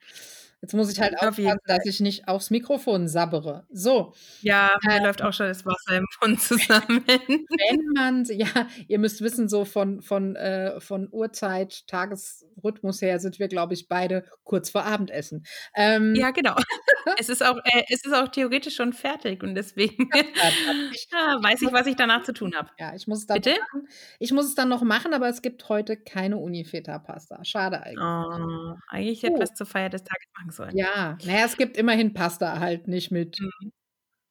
Jetzt 0.63 0.75
muss 0.75 0.93
ich 0.93 1.01
halt 1.01 1.15
aufpassen, 1.21 1.59
dass 1.67 1.85
ich 1.87 1.99
nicht 2.01 2.29
aufs 2.29 2.51
Mikrofon 2.51 3.09
sabbere. 3.09 3.67
So, 3.73 4.15
Ja, 4.43 4.77
mir 4.87 4.95
äh, 5.01 5.03
läuft 5.03 5.21
auch 5.21 5.33
schon 5.33 5.49
das 5.49 5.67
Wasser 5.67 5.97
im 5.99 6.07
Mund 6.21 6.41
zusammen. 6.41 7.05
wenn 7.07 7.81
man, 7.97 8.25
ja, 8.27 8.47
ihr 8.87 8.99
müsst 9.01 9.21
wissen, 9.23 9.49
so 9.49 9.65
von, 9.65 10.03
von, 10.03 10.37
äh, 10.37 10.81
von 10.81 11.09
Uhrzeit, 11.11 11.87
Tagesrhythmus 11.89 13.03
her 13.03 13.19
sind 13.19 13.41
wir, 13.41 13.49
glaube 13.49 13.75
ich, 13.75 13.89
beide 13.89 14.25
kurz 14.45 14.71
vor 14.71 14.85
Abendessen. 14.85 15.45
Ähm, 15.75 16.15
ja, 16.15 16.31
genau. 16.31 16.55
es, 17.19 17.29
ist 17.29 17.45
auch, 17.45 17.57
äh, 17.65 17.83
es 17.89 18.05
ist 18.05 18.15
auch 18.15 18.29
theoretisch 18.29 18.77
schon 18.77 18.93
fertig 18.93 19.43
und 19.43 19.57
deswegen 19.57 20.09
ich, 20.15 21.09
ah, 21.13 21.39
weiß 21.43 21.63
ich, 21.63 21.73
was 21.73 21.87
ich 21.89 21.97
danach 21.97 22.23
zu 22.23 22.33
tun 22.33 22.55
habe. 22.55 22.71
ja, 22.79 22.95
ich 22.95 23.09
muss 23.09 23.19
es 23.19 23.27
dann 23.27 23.41
Bitte? 23.41 23.59
machen. 23.61 23.89
Ich 24.21 24.33
muss 24.33 24.47
es 24.47 24.55
dann 24.55 24.69
noch 24.69 24.83
machen, 24.83 25.13
aber 25.13 25.29
es 25.29 25.43
gibt 25.43 25.69
heute 25.69 25.97
keine 25.97 26.37
Unifeta-Pasta. 26.37 27.45
Schade 27.45 27.83
eigentlich. 27.83 27.99
Oh, 28.01 28.75
eigentlich 28.89 29.25
Oh. 29.25 29.35
etwas 29.35 29.55
zur 29.55 29.67
Feier 29.67 29.89
des 29.91 30.05
Tages 30.05 30.29
machen 30.39 30.52
sollen. 30.53 30.77
Ja, 30.77 31.19
naja, 31.25 31.45
es 31.45 31.57
gibt 31.57 31.77
immerhin 31.77 32.15
Pasta 32.15 32.61
halt, 32.61 32.89
nicht 32.89 33.11
mit 33.11 33.39
Mhm. 33.41 33.73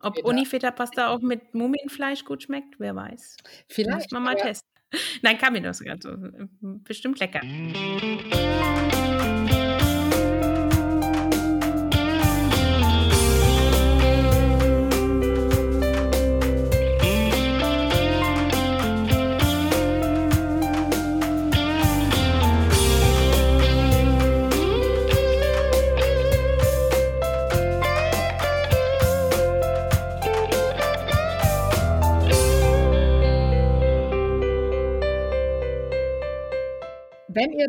Ob 0.03 0.15
Feta. 0.15 0.27
Unifeta-Pasta 0.27 1.09
auch 1.09 1.21
mit 1.21 1.53
Mumienfleisch 1.53 2.25
gut 2.25 2.43
schmeckt, 2.43 2.79
wer 2.79 2.95
weiß. 2.95 3.37
Vielleicht. 3.69 4.11
Muss 4.11 4.11
man 4.11 4.23
mal 4.23 4.35
testen. 4.35 4.67
Nein, 5.21 5.37
kann 5.37 5.53
mir 5.53 5.61
das 5.61 5.77
sogar 5.77 5.97
so. 6.01 6.15
Bestimmt 6.61 7.19
lecker. 7.19 7.41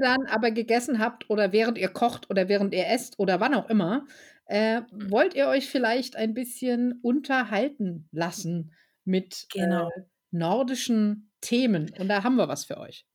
Dann 0.03 0.27
aber 0.27 0.51
gegessen 0.51 0.99
habt 0.99 1.31
oder 1.31 1.53
während 1.53 1.79
ihr 1.79 1.89
kocht 1.89 2.29
oder 2.31 2.49
während 2.49 2.75
ihr 2.75 2.87
esst 2.89 3.19
oder 3.19 3.41
wann 3.41 3.55
auch 3.55 3.69
immer, 3.71 4.07
äh, 4.47 4.83
wollt 4.93 5.35
ihr 5.35 5.47
euch 5.49 5.69
vielleicht 5.69 6.17
ein 6.17 6.35
bisschen 6.35 6.99
unterhalten 7.03 8.09
lassen 8.13 8.73
mit 9.05 9.47
Genau. 9.53 9.89
äh, 9.89 10.03
nordischen 10.31 11.31
Themen. 11.41 11.93
Und 11.99 12.09
da 12.09 12.23
haben 12.25 12.37
wir 12.37 12.49
was 12.49 12.65
für 12.65 12.79
euch. 12.79 13.07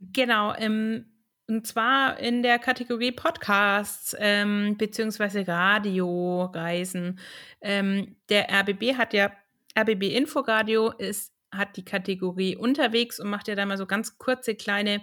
Genau, 0.00 0.54
ähm, 0.56 1.06
und 1.48 1.66
zwar 1.66 2.18
in 2.20 2.42
der 2.42 2.58
Kategorie 2.58 3.10
Podcasts 3.12 4.14
ähm, 4.18 4.76
beziehungsweise 4.76 5.48
Radioreisen. 5.48 7.18
Ähm, 7.60 8.16
der 8.28 8.48
RBB 8.52 8.96
hat 8.96 9.14
ja, 9.14 9.32
RBB 9.78 10.14
Inforadio 10.14 10.90
ist, 10.92 11.32
hat 11.50 11.76
die 11.76 11.84
Kategorie 11.84 12.54
unterwegs 12.56 13.18
und 13.18 13.30
macht 13.30 13.48
ja 13.48 13.54
da 13.54 13.64
mal 13.64 13.78
so 13.78 13.86
ganz 13.86 14.18
kurze 14.18 14.54
kleine 14.54 15.00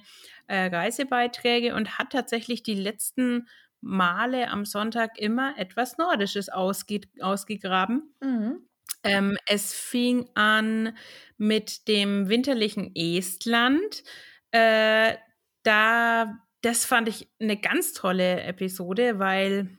äh, 0.48 0.68
Reisebeiträge 0.68 1.76
und 1.76 1.98
hat 1.98 2.12
tatsächlich 2.12 2.64
die 2.64 2.76
letzten 2.76 3.48
Male 3.82 4.50
am 4.50 4.66
Sonntag 4.66 5.18
immer 5.20 5.58
etwas 5.58 5.98
Nordisches 5.98 6.50
ausge 6.50 7.02
ausgegraben. 7.20 8.14
Mhm. 8.22 8.68
Ähm, 9.04 9.38
es 9.46 9.74
fing 9.74 10.28
an 10.34 10.98
mit 11.38 11.88
dem 11.88 12.28
winterlichen 12.28 12.92
Estland. 12.96 14.04
Äh, 14.52 15.16
da, 15.64 16.40
das 16.62 16.86
fand 16.86 17.08
ich 17.08 17.30
eine 17.40 17.58
ganz 17.58 17.94
tolle 17.94 18.42
Episode, 18.42 19.20
weil 19.20 19.78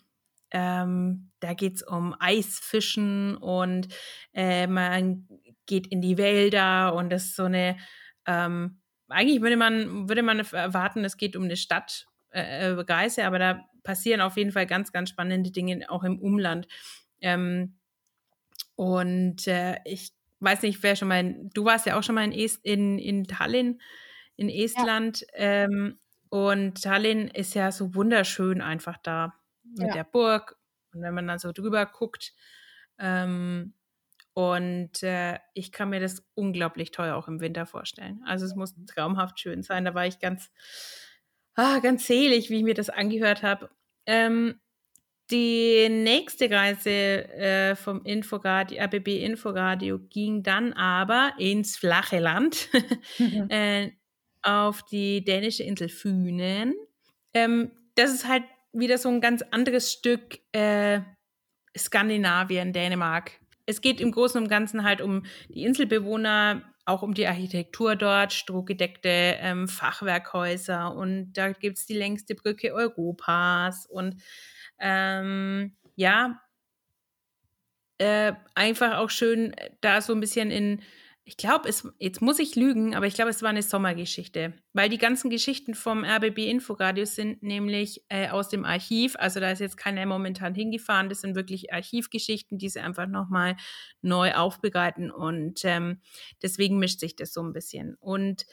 ähm, 0.53 1.33
da 1.41 1.55
geht 1.55 1.75
es 1.77 1.83
um 1.83 2.15
Eisfischen 2.19 3.37
und 3.37 3.89
äh, 4.33 4.67
man 4.69 5.27
geht 5.67 5.89
in 5.89 6.01
die 6.01 6.19
Wälder 6.19 6.95
und 6.95 7.11
das 7.11 7.25
ist 7.25 7.37
so 7.37 7.45
eine, 7.45 7.77
ähm, 8.27 8.81
eigentlich 9.09 9.41
würde 9.41 9.57
man, 9.57 10.09
würde 10.09 10.23
man 10.23 10.41
erwarten, 10.41 11.05
es 11.05 11.17
geht 11.17 11.37
um 11.37 11.45
eine 11.45 11.57
Stadtreise, 11.57 12.07
äh, 12.31 12.71
Reise, 12.71 13.25
aber 13.25 13.39
da 13.39 13.65
passieren 13.83 14.21
auf 14.21 14.37
jeden 14.37 14.53
Fall 14.53 14.67
ganz, 14.67 14.93
ganz 14.93 15.11
spannende 15.11 15.51
Dinge 15.51 15.89
auch 15.89 16.05
im 16.05 16.19
Umland. 16.19 16.67
Ähm, 17.21 17.77
und 18.75 19.47
äh, 19.47 19.77
ich 19.85 20.13
weiß 20.41 20.63
nicht, 20.63 20.83
wer 20.83 20.97
schon 20.97 21.09
mal, 21.09 21.21
in, 21.21 21.51
du 21.51 21.65
warst 21.65 21.87
ja 21.87 21.99
auch 21.99 22.03
schon 22.03 22.15
mal 22.15 22.25
in, 22.25 22.33
Est, 22.33 22.65
in, 22.65 22.99
in 22.99 23.25
Tallinn, 23.25 23.81
in 24.37 24.49
Estland. 24.49 25.25
Ähm, 25.35 25.99
und 26.29 26.83
Tallinn 26.83 27.29
ist 27.29 27.55
ja 27.55 27.73
so 27.73 27.95
wunderschön 27.95 28.61
einfach 28.61 28.99
da 29.03 29.35
mit 29.63 29.89
Ja. 29.89 29.95
der 29.95 30.05
Burg. 30.05 30.57
Und 30.93 31.03
wenn 31.03 31.15
man 31.15 31.27
dann 31.27 31.39
so 31.39 31.53
drüber 31.53 31.87
guckt. 31.87 32.35
Ähm, 32.99 33.75
und 34.37 35.03
äh, 35.03 35.39
ich 35.55 35.73
kann 35.73 35.89
mir 35.89 35.99
das 35.99 36.23
unglaublich 36.35 36.91
teuer 36.91 37.17
auch 37.17 37.27
im 37.27 37.41
Winter 37.41 37.65
vorstellen. 37.65 38.21
Also 38.27 38.45
es 38.45 38.55
muss 38.55 38.75
traumhaft 38.87 39.41
schön 39.41 39.63
sein. 39.63 39.87
Da 39.87 39.95
war 39.95 40.07
ich 40.07 40.19
ganz, 40.19 40.51
ah, 41.55 41.79
ganz 41.79 42.07
selig, 42.07 42.51
wie 42.51 42.59
ich 42.59 42.63
mir 42.63 42.75
das 42.75 42.91
angehört 42.91 43.43
habe. 43.43 43.71
Ähm, 44.05 44.61
die 45.31 45.89
nächste 45.89 46.51
Reise 46.51 46.91
äh, 46.91 47.77
vom 47.77 48.05
Inforadio, 48.05 48.79
RBB 48.83 49.25
Inforadio 49.25 50.01
ging 50.11 50.43
dann 50.43 50.75
aber 50.75 51.33
ins 51.39 51.79
flache 51.79 52.19
Land, 52.19 52.69
äh, 53.49 53.91
auf 54.43 54.83
die 54.83 55.25
dänische 55.25 55.63
Insel 55.63 55.89
Fünen. 55.89 56.75
Ähm, 57.33 57.71
das 57.95 58.13
ist 58.13 58.29
halt 58.29 58.45
wieder 58.75 58.99
so 58.99 59.09
ein 59.09 59.23
ganz 59.23 59.41
anderes 59.51 59.91
Stück 59.91 60.41
äh, 60.53 61.01
Skandinavien, 61.75 62.75
Dänemark. 62.75 63.41
Es 63.67 63.81
geht 63.81 64.01
im 64.01 64.13
Großen 64.13 64.41
und 64.43 64.49
Ganzen 64.49 64.85
halt 64.85 65.01
um 65.01 65.25
die 65.49 65.65
Inselbewohner, 65.65 66.63
auch 66.85 67.03
um 67.03 67.15
die 67.15 67.27
Architektur 67.27 67.97
dort, 67.97 68.33
strohgedeckte 68.33 69.09
ähm, 69.09 69.69
Fachwerkhäuser 69.69 70.95
und 70.95 71.33
da 71.33 71.51
gibt 71.53 71.79
es 71.79 71.87
die 71.87 71.95
längste 71.95 72.35
Brücke 72.37 72.73
Europas 72.73 73.87
und 73.87 74.23
ähm, 74.79 75.77
ja, 75.97 76.41
äh, 77.99 78.33
einfach 78.55 78.99
auch 78.99 79.11
schön 79.11 79.53
äh, 79.55 79.71
da 79.81 80.01
so 80.01 80.13
ein 80.13 80.21
bisschen 80.21 80.51
in 80.51 80.83
ich 81.29 81.37
glaube, 81.37 81.69
jetzt 81.99 82.23
muss 82.23 82.39
ich 82.39 82.55
lügen, 82.55 82.95
aber 82.95 83.09
ich 83.09 83.15
glaube, 83.15 83.31
es 83.31 83.43
war 83.43 83.51
eine 83.51 83.63
Sommergeschichte, 83.63 84.55
weil 84.73 84.89
die 84.89 84.97
ganzen 84.97 85.29
Geschichten 85.29 85.75
vom 85.75 86.05
RBB 86.05 86.39
Inforadius 86.39 87.17
sind 87.17 87.43
nämlich 87.43 88.05
äh, 88.09 88.29
aus 88.29 88.49
dem 88.49 88.65
Archiv, 88.65 89.17
also 89.19 89.41
da 89.41 89.51
ist 89.51 89.59
jetzt 89.59 89.77
keiner 89.77 90.07
momentan 90.07 90.55
hingefahren, 90.55 91.09
das 91.09 91.23
sind 91.23 91.35
wirklich 91.35 91.73
Archivgeschichten, 91.73 92.59
die 92.59 92.69
sie 92.69 92.79
einfach 92.79 93.09
nochmal 93.09 93.57
neu 94.03 94.35
aufbereiten 94.35 95.11
und 95.11 95.65
ähm, 95.65 96.01
deswegen 96.43 96.79
mischt 96.79 97.01
sich 97.01 97.17
das 97.17 97.33
so 97.33 97.43
ein 97.43 97.53
bisschen. 97.53 97.97
Und 97.97 98.47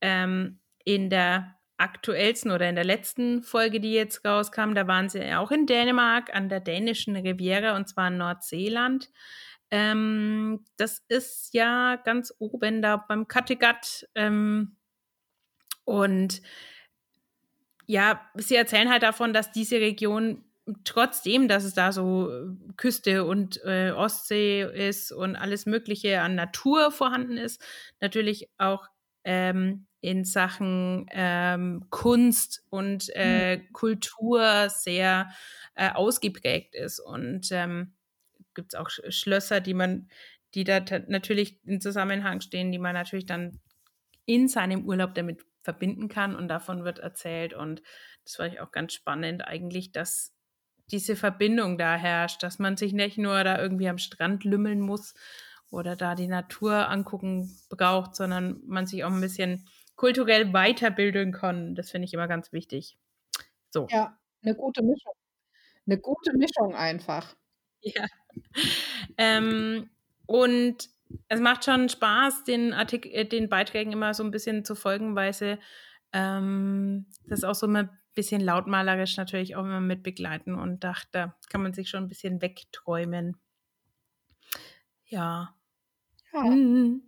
ähm, 0.00 0.58
in 0.84 1.10
der 1.10 1.54
aktuellsten 1.76 2.50
oder 2.50 2.68
in 2.68 2.74
der 2.74 2.84
letzten 2.84 3.44
Folge, 3.44 3.78
die 3.78 3.92
jetzt 3.92 4.24
rauskam, 4.24 4.74
da 4.74 4.88
waren 4.88 5.08
sie 5.08 5.22
auch 5.36 5.52
in 5.52 5.66
Dänemark 5.66 6.34
an 6.34 6.48
der 6.48 6.58
dänischen 6.58 7.14
Riviera 7.14 7.76
und 7.76 7.88
zwar 7.88 8.08
in 8.08 8.16
Nordseeland. 8.16 9.08
Ähm, 9.70 10.64
das 10.76 11.02
ist 11.08 11.54
ja 11.54 11.96
ganz 11.96 12.32
oben 12.38 12.82
da 12.82 12.96
beim 12.96 13.28
Kattegat. 13.28 14.08
Ähm, 14.14 14.76
und 15.84 16.42
ja, 17.86 18.20
sie 18.34 18.56
erzählen 18.56 18.90
halt 18.90 19.02
davon, 19.02 19.32
dass 19.32 19.52
diese 19.52 19.76
Region 19.76 20.44
trotzdem, 20.84 21.48
dass 21.48 21.64
es 21.64 21.74
da 21.74 21.92
so 21.92 22.30
äh, 22.30 22.46
Küste 22.76 23.24
und 23.24 23.62
äh, 23.64 23.90
Ostsee 23.92 24.62
ist 24.62 25.12
und 25.12 25.36
alles 25.36 25.66
Mögliche 25.66 26.20
an 26.20 26.34
Natur 26.34 26.90
vorhanden 26.90 27.38
ist, 27.38 27.62
natürlich 28.00 28.50
auch 28.58 28.86
ähm, 29.24 29.86
in 30.00 30.24
Sachen 30.24 31.06
ähm, 31.10 31.86
Kunst 31.90 32.62
und 32.70 33.10
äh, 33.14 33.56
mhm. 33.58 33.72
Kultur 33.72 34.68
sehr 34.68 35.30
äh, 35.74 35.90
ausgeprägt 35.90 36.74
ist. 36.74 37.00
Und 37.00 37.48
ähm, 37.50 37.94
gibt 38.58 38.74
es 38.74 38.80
auch 38.80 38.90
Schlösser, 38.90 39.60
die 39.60 39.74
man, 39.74 40.08
die 40.54 40.64
da 40.64 40.80
natürlich 41.06 41.64
in 41.64 41.80
Zusammenhang 41.80 42.40
stehen, 42.40 42.72
die 42.72 42.80
man 42.80 42.94
natürlich 42.94 43.24
dann 43.26 43.60
in 44.24 44.48
seinem 44.48 44.84
Urlaub 44.84 45.14
damit 45.14 45.46
verbinden 45.62 46.08
kann 46.08 46.34
und 46.34 46.48
davon 46.48 46.82
wird 46.82 46.98
erzählt. 46.98 47.54
Und 47.54 47.82
das 48.24 48.34
fand 48.34 48.52
ich 48.52 48.60
auch 48.60 48.72
ganz 48.72 48.94
spannend 48.94 49.46
eigentlich, 49.46 49.92
dass 49.92 50.34
diese 50.90 51.14
Verbindung 51.14 51.78
da 51.78 51.94
herrscht, 51.94 52.42
dass 52.42 52.58
man 52.58 52.76
sich 52.76 52.92
nicht 52.92 53.16
nur 53.16 53.44
da 53.44 53.60
irgendwie 53.62 53.88
am 53.88 53.98
Strand 53.98 54.42
lümmeln 54.42 54.80
muss 54.80 55.14
oder 55.70 55.94
da 55.94 56.16
die 56.16 56.26
Natur 56.26 56.88
angucken 56.88 57.56
braucht, 57.68 58.16
sondern 58.16 58.60
man 58.66 58.86
sich 58.86 59.04
auch 59.04 59.12
ein 59.12 59.20
bisschen 59.20 59.68
kulturell 59.94 60.52
weiterbilden 60.52 61.30
kann. 61.30 61.76
Das 61.76 61.92
finde 61.92 62.06
ich 62.06 62.14
immer 62.14 62.26
ganz 62.26 62.52
wichtig. 62.52 62.98
So. 63.70 63.86
Ja, 63.90 64.18
eine 64.42 64.56
gute 64.56 64.82
Mischung. 64.82 65.12
Eine 65.86 65.98
gute 65.98 66.36
Mischung 66.36 66.74
einfach. 66.74 67.36
Ja. 67.94 68.06
Ähm, 69.16 69.88
und 70.26 70.88
es 71.28 71.40
macht 71.40 71.64
schon 71.64 71.88
Spaß, 71.88 72.44
den, 72.44 72.72
Artik 72.72 73.06
äh, 73.06 73.24
den 73.24 73.48
Beiträgen 73.48 73.92
immer 73.92 74.14
so 74.14 74.22
ein 74.24 74.30
bisschen 74.30 74.64
zu 74.64 74.74
folgen, 74.74 75.14
weil 75.14 75.32
sie 75.32 75.58
ähm, 76.12 77.06
das 77.26 77.44
auch 77.44 77.54
so 77.54 77.66
ein 77.66 77.88
bisschen 78.14 78.40
lautmalerisch 78.40 79.16
natürlich 79.16 79.56
auch 79.56 79.64
immer 79.64 79.80
mit 79.80 80.02
begleiten 80.02 80.54
und 80.54 80.82
dachte, 80.84 81.08
da 81.12 81.34
kann 81.48 81.62
man 81.62 81.72
sich 81.72 81.88
schon 81.88 82.04
ein 82.04 82.08
bisschen 82.08 82.42
wegträumen. 82.42 83.36
Ja. 85.06 85.54
Ja. 86.32 86.42
Mhm. 86.42 87.02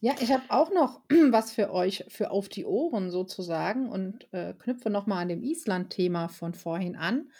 Ja, 0.00 0.14
ich 0.20 0.30
habe 0.32 0.44
auch 0.48 0.70
noch 0.72 1.00
was 1.30 1.52
für 1.52 1.72
euch 1.72 2.04
für 2.08 2.30
auf 2.30 2.48
die 2.48 2.64
Ohren 2.64 3.10
sozusagen 3.10 3.88
und 3.88 4.32
äh, 4.32 4.54
knüpfe 4.54 4.90
nochmal 4.90 5.22
an 5.22 5.28
dem 5.28 5.42
Island-Thema 5.42 6.28
von 6.28 6.54
vorhin 6.54 6.94
an. 6.94 7.30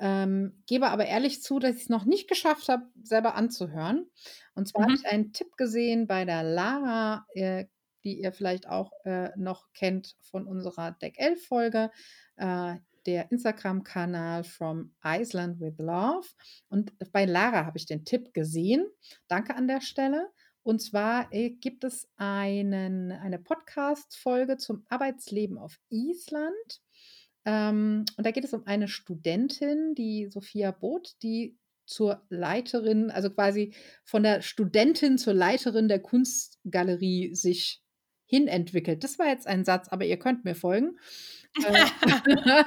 Ähm, 0.00 0.62
gebe 0.66 0.88
aber 0.88 1.06
ehrlich 1.06 1.42
zu, 1.42 1.58
dass 1.58 1.76
ich 1.76 1.82
es 1.82 1.88
noch 1.88 2.04
nicht 2.04 2.28
geschafft 2.28 2.68
habe, 2.68 2.84
selber 3.02 3.34
anzuhören. 3.34 4.08
Und 4.54 4.68
zwar 4.68 4.82
habe 4.82 4.92
mhm. 4.92 4.98
ich 4.98 5.06
einen 5.06 5.32
Tipp 5.32 5.56
gesehen 5.56 6.06
bei 6.06 6.24
der 6.24 6.42
Lara, 6.42 7.26
äh, 7.34 7.66
die 8.04 8.20
ihr 8.20 8.32
vielleicht 8.32 8.68
auch 8.68 8.92
äh, 9.04 9.30
noch 9.36 9.72
kennt 9.72 10.14
von 10.20 10.46
unserer 10.46 10.92
Deck 10.92 11.14
11 11.18 11.46
Folge, 11.46 11.90
äh, 12.36 12.76
der 13.06 13.30
Instagram-Kanal 13.32 14.44
From 14.44 14.94
Iceland 15.02 15.60
with 15.60 15.78
Love. 15.78 16.28
Und 16.68 16.92
bei 17.12 17.24
Lara 17.24 17.64
habe 17.66 17.78
ich 17.78 17.86
den 17.86 18.04
Tipp 18.04 18.34
gesehen. 18.34 18.86
Danke 19.28 19.56
an 19.56 19.66
der 19.66 19.80
Stelle. 19.80 20.30
Und 20.62 20.80
zwar 20.80 21.32
äh, 21.32 21.50
gibt 21.50 21.84
es 21.84 22.08
einen, 22.16 23.10
eine 23.12 23.38
Podcast-Folge 23.38 24.58
zum 24.58 24.84
Arbeitsleben 24.88 25.56
auf 25.56 25.80
Island. 25.88 26.82
Ähm, 27.48 28.04
und 28.18 28.26
da 28.26 28.30
geht 28.30 28.44
es 28.44 28.52
um 28.52 28.66
eine 28.66 28.88
Studentin, 28.88 29.94
die 29.94 30.28
Sophia 30.28 30.70
Both, 30.70 31.16
die 31.22 31.56
zur 31.86 32.22
Leiterin, 32.28 33.10
also 33.10 33.30
quasi 33.30 33.72
von 34.04 34.22
der 34.22 34.42
Studentin 34.42 35.16
zur 35.16 35.32
Leiterin 35.32 35.88
der 35.88 36.00
Kunstgalerie 36.00 37.34
sich 37.34 37.80
hinentwickelt. 38.26 39.02
Das 39.02 39.18
war 39.18 39.28
jetzt 39.28 39.46
ein 39.46 39.64
Satz, 39.64 39.88
aber 39.88 40.04
ihr 40.04 40.18
könnt 40.18 40.44
mir 40.44 40.54
folgen. 40.54 40.98
Äh, 41.64 41.86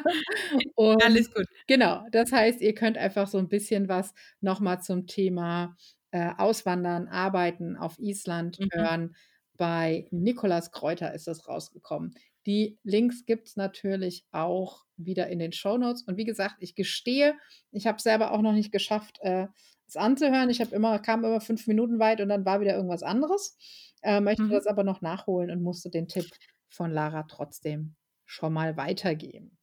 und, 0.73 1.03
Alles 1.05 1.31
gut. 1.31 1.45
Genau, 1.67 2.03
das 2.11 2.31
heißt, 2.31 2.59
ihr 2.61 2.73
könnt 2.73 2.97
einfach 2.97 3.27
so 3.27 3.37
ein 3.37 3.49
bisschen 3.49 3.87
was 3.87 4.15
nochmal 4.39 4.81
zum 4.81 5.05
Thema 5.05 5.77
äh, 6.09 6.31
Auswandern, 6.39 7.07
Arbeiten 7.07 7.77
auf 7.77 7.99
Island 7.99 8.59
mhm. 8.59 8.69
hören. 8.73 9.15
Bei 9.57 10.07
Nikolas 10.09 10.71
Kräuter 10.71 11.13
ist 11.13 11.27
das 11.27 11.47
rausgekommen. 11.47 12.15
Die 12.45 12.80
Links 12.84 13.25
gibt 13.25 13.47
es 13.47 13.56
natürlich 13.56 14.25
auch 14.32 14.84
wieder 14.97 15.27
in 15.27 15.39
den 15.39 15.51
Show 15.51 15.77
Notes. 15.77 16.04
Und 16.04 16.17
wie 16.17 16.25
gesagt, 16.25 16.56
ich 16.60 16.75
gestehe, 16.75 17.36
ich 17.71 17.88
habe 17.88 18.01
selber 18.01 18.32
auch 18.32 18.41
noch 18.41 18.54
nicht 18.54 18.71
geschafft, 18.71 19.17
äh, 19.21 19.47
es 19.88 19.95
anzuhören. 19.95 20.49
Ich 20.49 20.62
habe 20.62 20.73
immer, 20.73 20.99
kam 20.99 21.23
immer 21.23 21.41
fünf 21.41 21.67
Minuten 21.67 21.99
weit 21.99 22.21
und 22.21 22.30
dann 22.30 22.45
war 22.45 22.62
wieder 22.62 22.75
irgendwas 22.75 23.04
anderes. 23.04 23.58
Äh, 24.01 24.21
möchte 24.21 24.43
mhm. 24.43 24.49
das 24.49 24.65
aber 24.65 24.84
noch 24.84 25.01
nachholen 25.01 25.51
und 25.51 25.62
musste 25.62 25.89
den 25.89 26.08
Tipp 26.08 26.25
von 26.69 26.91
Lara 26.91 27.23
trotzdem 27.23 27.95
schon 28.25 28.54
mal 28.54 28.77
weitergeben. 28.77 29.58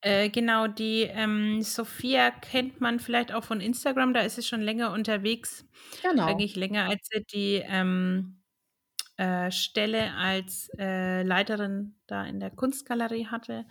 Äh, 0.00 0.30
genau, 0.30 0.68
die 0.68 1.02
ähm, 1.02 1.60
Sophia 1.60 2.30
kennt 2.30 2.80
man 2.80 3.00
vielleicht 3.00 3.32
auch 3.32 3.42
von 3.42 3.60
Instagram, 3.60 4.14
da 4.14 4.20
ist 4.20 4.36
sie 4.36 4.42
schon 4.42 4.60
länger 4.60 4.92
unterwegs. 4.92 5.66
Genau. 6.02 6.26
Eigentlich 6.26 6.54
länger 6.54 6.88
als 6.88 7.08
die 7.32 7.62
ähm, 7.66 8.37
äh, 9.18 9.50
Stelle 9.50 10.14
als 10.14 10.70
äh, 10.78 11.22
Leiterin 11.22 11.96
da 12.06 12.24
in 12.24 12.40
der 12.40 12.50
Kunstgalerie 12.50 13.26
hatte. 13.26 13.66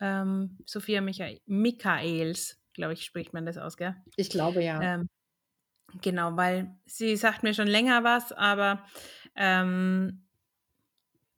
Ähm, 0.00 0.58
Sophia 0.66 1.00
Micha 1.00 1.28
Michaels, 1.46 2.60
glaube 2.74 2.92
ich, 2.92 3.04
spricht 3.04 3.32
man 3.32 3.46
das 3.46 3.56
aus, 3.56 3.76
gell? 3.76 3.96
Ich 4.16 4.28
glaube 4.28 4.62
ja. 4.62 4.80
Ähm, 4.82 5.08
genau, 6.02 6.36
weil 6.36 6.76
sie 6.84 7.16
sagt 7.16 7.42
mir 7.42 7.54
schon 7.54 7.68
länger 7.68 8.04
was, 8.04 8.32
aber 8.32 8.84
ähm, 9.34 10.26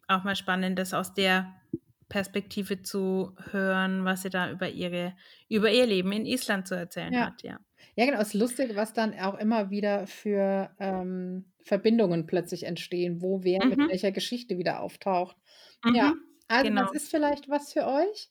auch 0.08 0.24
mal 0.24 0.36
spannend, 0.36 0.78
das 0.78 0.92
aus 0.92 1.14
der 1.14 1.54
Perspektive 2.08 2.82
zu 2.82 3.36
hören, 3.50 4.04
was 4.04 4.22
sie 4.22 4.30
da 4.30 4.50
über 4.50 4.68
ihre 4.68 5.14
über 5.48 5.70
ihr 5.70 5.86
Leben 5.86 6.12
in 6.12 6.26
Island 6.26 6.66
zu 6.66 6.74
erzählen 6.74 7.12
ja. 7.12 7.26
hat, 7.26 7.42
ja. 7.42 7.58
Ja, 7.96 8.06
genau. 8.06 8.20
Es 8.20 8.28
ist 8.28 8.34
lustig, 8.34 8.76
was 8.76 8.92
dann 8.92 9.18
auch 9.18 9.38
immer 9.38 9.70
wieder 9.70 10.06
für 10.06 10.70
ähm, 10.78 11.44
Verbindungen 11.62 12.26
plötzlich 12.26 12.64
entstehen, 12.64 13.22
wo 13.22 13.42
wer 13.44 13.64
mhm. 13.64 13.70
mit 13.70 13.90
welcher 13.90 14.12
Geschichte 14.12 14.58
wieder 14.58 14.80
auftaucht. 14.80 15.36
Mhm. 15.84 15.94
Ja, 15.94 16.14
also 16.48 16.68
genau. 16.68 16.82
das 16.82 16.92
ist 16.94 17.10
vielleicht 17.10 17.48
was 17.48 17.72
für 17.72 17.86
euch. 17.86 18.30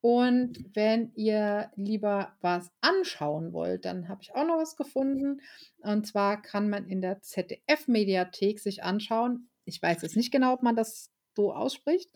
Und 0.00 0.58
wenn 0.74 1.12
ihr 1.14 1.70
lieber 1.76 2.36
was 2.40 2.72
anschauen 2.80 3.52
wollt, 3.52 3.84
dann 3.84 4.08
habe 4.08 4.20
ich 4.22 4.34
auch 4.34 4.44
noch 4.44 4.58
was 4.58 4.76
gefunden. 4.76 5.40
Und 5.78 6.08
zwar 6.08 6.42
kann 6.42 6.68
man 6.68 6.88
in 6.88 7.00
der 7.00 7.22
ZDF-Mediathek 7.22 8.58
sich 8.58 8.82
anschauen. 8.82 9.48
Ich 9.64 9.80
weiß 9.80 10.02
jetzt 10.02 10.16
nicht 10.16 10.32
genau, 10.32 10.54
ob 10.54 10.62
man 10.64 10.74
das 10.74 11.12
so 11.36 11.52
ausspricht. 11.52 12.10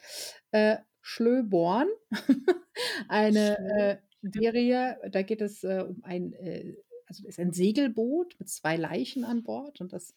Äh, 0.51 0.79
Schlöborn. 1.01 1.87
Eine 3.09 3.59
äh, 3.59 3.97
Serie, 4.33 4.99
da 5.11 5.23
geht 5.23 5.41
es 5.41 5.65
äh, 5.65 5.85
um 5.89 6.03
ein, 6.05 6.33
äh, 6.35 6.75
also 7.07 7.27
ist 7.27 7.39
ein 7.39 7.53
Segelboot 7.53 8.37
mit 8.39 8.49
zwei 8.49 8.77
Leichen 8.77 9.25
an 9.25 9.43
Bord 9.43 9.81
und 9.81 9.93
das 9.93 10.15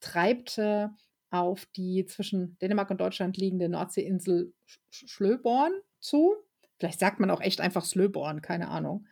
treibt 0.00 0.58
äh, 0.58 0.88
auf 1.30 1.66
die 1.76 2.04
zwischen 2.06 2.58
Dänemark 2.58 2.90
und 2.90 3.00
Deutschland 3.00 3.36
liegende 3.36 3.68
Nordseeinsel 3.68 4.52
Schlöborn 4.90 5.72
zu. 5.98 6.34
Vielleicht 6.78 7.00
sagt 7.00 7.20
man 7.20 7.30
auch 7.30 7.40
echt 7.40 7.60
einfach 7.60 7.84
Slöborn, 7.84 8.42
keine 8.42 8.68
Ahnung. 8.68 9.06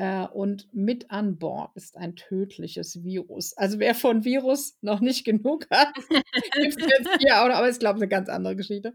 Äh, 0.00 0.26
und 0.28 0.66
mit 0.72 1.10
an 1.10 1.36
Bord 1.36 1.76
ist 1.76 1.98
ein 1.98 2.16
tödliches 2.16 3.04
Virus. 3.04 3.54
Also 3.58 3.78
wer 3.80 3.94
von 3.94 4.24
Virus 4.24 4.78
noch 4.80 5.00
nicht 5.00 5.24
genug 5.26 5.66
hat, 5.70 5.92
gibt 6.54 6.80
es 6.80 6.88
jetzt 6.88 7.18
hier 7.18 7.42
auch 7.42 7.48
noch, 7.48 7.56
aber 7.56 7.68
ich 7.68 7.78
glaube, 7.78 7.98
eine 7.98 8.08
ganz 8.08 8.30
andere 8.30 8.56
Geschichte. 8.56 8.94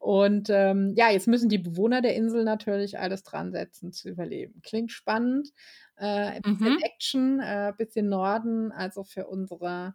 Und 0.00 0.50
ähm, 0.50 0.92
ja, 0.96 1.08
jetzt 1.08 1.28
müssen 1.28 1.48
die 1.48 1.58
Bewohner 1.58 2.02
der 2.02 2.16
Insel 2.16 2.42
natürlich 2.42 2.98
alles 2.98 3.22
dran 3.22 3.52
setzen, 3.52 3.92
zu 3.92 4.08
überleben. 4.08 4.60
Klingt 4.64 4.90
spannend. 4.90 5.52
Äh, 5.94 6.06
ein 6.06 6.42
bisschen 6.42 6.74
mhm. 6.74 6.82
Action, 6.82 7.38
äh, 7.38 7.72
bisschen 7.78 8.08
Norden, 8.08 8.72
also 8.72 9.04
für 9.04 9.28
unsere 9.28 9.94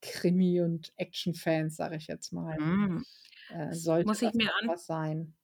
Krimi- 0.00 0.60
und 0.60 0.92
Action-Fans, 0.94 1.74
sage 1.74 1.96
ich 1.96 2.06
jetzt 2.06 2.32
mal. 2.32 2.56
Mhm. 2.60 3.04
Äh, 3.50 3.74
sollte 3.74 4.06
muss 4.06 4.22
ich 4.22 4.32
mir 4.34 4.50
was 4.64 4.86
sein. 4.86 5.34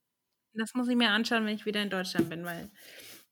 Das 0.53 0.75
muss 0.75 0.89
ich 0.89 0.95
mir 0.95 1.11
anschauen, 1.11 1.45
wenn 1.45 1.57
ich 1.57 1.67
wieder 1.67 1.83
in 1.83 1.91
Deutschland 1.91 2.31
bin, 2.31 2.45
weil 2.45 2.71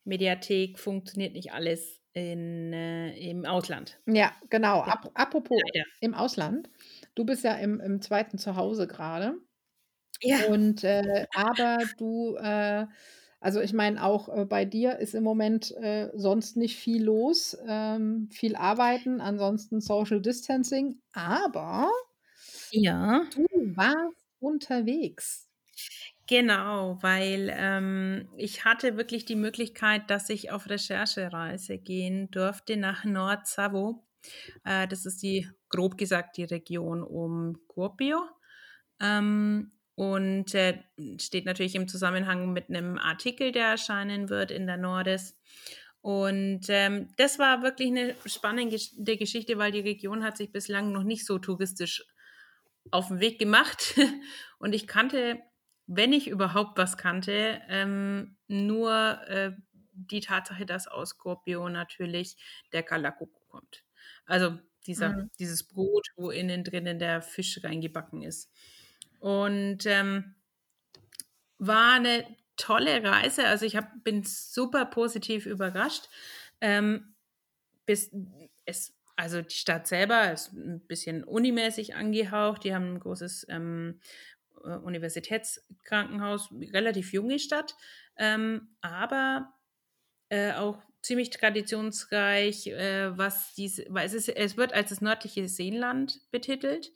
Mediathek 0.05 0.79
funktioniert 0.79 1.35
nicht 1.35 1.53
alles 1.53 2.01
in, 2.13 2.73
äh, 2.73 3.17
im 3.19 3.45
Ausland. 3.45 3.99
Ja, 4.07 4.33
genau. 4.51 4.83
Ap 4.83 5.11
apropos 5.15 5.59
Leider. 5.73 5.87
im 6.01 6.15
Ausland. 6.15 6.69
Du 7.15 7.25
bist 7.25 7.45
ja 7.45 7.55
im, 7.55 7.81
im 7.81 8.01
zweiten 8.03 8.39
Zuhause 8.39 8.87
gerade. 8.87 9.35
Ja. 10.21 10.47
Und 10.47 10.85
äh, 10.85 11.27
aber 11.35 11.79
du, 11.99 12.37
äh, 12.37 12.87
also 13.41 13.61
ich 13.61 13.73
meine, 13.73 14.05
auch 14.05 14.29
äh, 14.29 14.45
bei 14.45 14.65
dir 14.65 14.99
ist 14.99 15.15
im 15.15 15.25
Moment 15.25 15.73
äh, 15.77 16.11
sonst 16.15 16.57
nicht 16.57 16.77
viel 16.77 17.03
los, 17.03 17.57
ähm, 17.67 18.29
viel 18.31 18.55
arbeiten, 18.55 19.21
ansonsten 19.21 19.81
Social 19.81 20.21
Distancing, 20.21 21.01
aber 21.13 21.91
ja. 22.71 23.25
du 23.35 23.45
warst 23.77 24.17
unterwegs. 24.39 25.49
Genau, 26.33 26.97
weil 27.03 27.53
ähm, 27.55 28.27
ich 28.39 28.65
hatte 28.65 28.97
wirklich 28.97 29.27
die 29.27 29.37
Möglichkeit, 29.37 30.09
dass 30.09 30.31
ich 30.31 30.51
auf 30.51 30.71
Recherchereise 30.71 31.77
gehen 31.77 32.31
durfte 32.31 32.79
nach 32.79 33.05
Nord-Savo. 33.05 34.03
Äh, 34.65 34.89
das 34.89 35.05
ist 35.05 35.23
die, 35.23 35.47
grob 35.69 35.99
gesagt, 35.99 36.39
die 36.39 36.45
Region 36.45 37.03
um 37.03 37.59
Kuopio. 37.69 38.23
Ähm, 38.99 39.73
und 39.95 40.55
äh, 40.55 40.83
steht 41.21 41.45
natürlich 41.45 41.75
im 41.75 41.87
Zusammenhang 41.87 42.55
mit 42.55 42.71
einem 42.71 42.97
Artikel, 42.97 43.53
der 43.53 43.67
erscheinen 43.67 44.31
wird 44.31 44.51
in 44.51 44.67
der 44.67 44.79
Nordes. 44.79 45.39
Und 46.01 46.63
ähm, 46.69 47.09
das 47.19 47.39
war 47.39 47.63
wirklich 47.63 47.89
eine 47.89 48.15
spannende 48.25 48.79
Geschichte, 49.19 49.59
weil 49.59 49.73
die 49.73 49.81
Region 49.81 50.25
hat 50.25 50.39
sich 50.39 50.51
bislang 50.51 50.93
noch 50.93 51.05
nicht 51.05 51.27
so 51.27 51.39
touristisch 51.39 52.03
auf 52.91 53.09
den 53.09 53.21
Weg 53.21 53.39
gemacht. 53.39 54.01
Und 54.59 54.75
ich 54.75 54.87
kannte, 54.87 55.43
wenn 55.87 56.13
ich 56.13 56.29
überhaupt 56.29 56.79
was 56.79 56.97
kannte, 56.97 57.61
ähm, 57.69 58.37
nur 58.49 59.21
äh, 59.29 59.53
die 59.93 60.21
Tatsache, 60.21 60.67
dass 60.67 60.89
aus 60.89 61.11
Scorpio 61.11 61.69
natürlich 61.69 62.37
der 62.73 62.83
Kalakuku 62.83 63.41
kommt. 63.49 63.85
Also 64.27 64.59
dieser, 64.87 65.11
mhm. 65.11 65.31
dieses 65.39 65.65
Brot, 65.65 66.09
wo 66.17 66.31
innen 66.31 66.65
drinnen 66.65 66.99
der 66.99 67.23
Fisch 67.23 67.63
reingebacken 67.63 68.23
ist. 68.23 68.51
Und 69.21 69.87
ähm, 69.87 70.35
war 71.59 71.95
eine 71.95 72.27
tolle 72.57 73.03
Reise. 73.05 73.47
Also 73.47 73.67
ich 73.67 73.77
hab, 73.77 74.03
bin 74.03 74.25
super 74.25 74.85
positiv 74.87 75.47
überrascht. 75.47 76.09
Ähm, 76.61 77.15
bis 77.87 78.11
es, 78.65 78.95
also 79.17 79.43
die 79.43 79.55
Stadt 79.55 79.87
selber 79.87 80.33
ist 80.33 80.53
ein 80.53 80.81
bisschen 80.87 81.25
unimäßig 81.25 81.95
angehaucht. 81.95 82.65
Die 82.65 82.75
haben 82.75 82.95
ein 82.95 83.01
großes 83.01 83.47
ähm, 83.49 84.01
äh, 84.65 84.77
Universitätskrankenhaus, 84.77 86.51
relativ 86.73 87.13
junge 87.13 87.39
Stadt, 87.39 87.75
ähm, 88.17 88.77
aber 88.81 89.53
äh, 90.29 90.53
auch 90.53 90.79
ziemlich 91.03 91.31
traditionsreich, 91.31 92.69
äh, 92.69 93.17
was 93.17 93.55
diese, 93.55 93.85
weil 93.89 94.07
es, 94.07 94.15
ist, 94.15 94.29
es 94.29 94.57
wird 94.57 94.73
als 94.73 94.91
das 94.91 95.01
nördliche 95.01 95.49
Seenland 95.49 96.21
betitelt. 96.31 96.93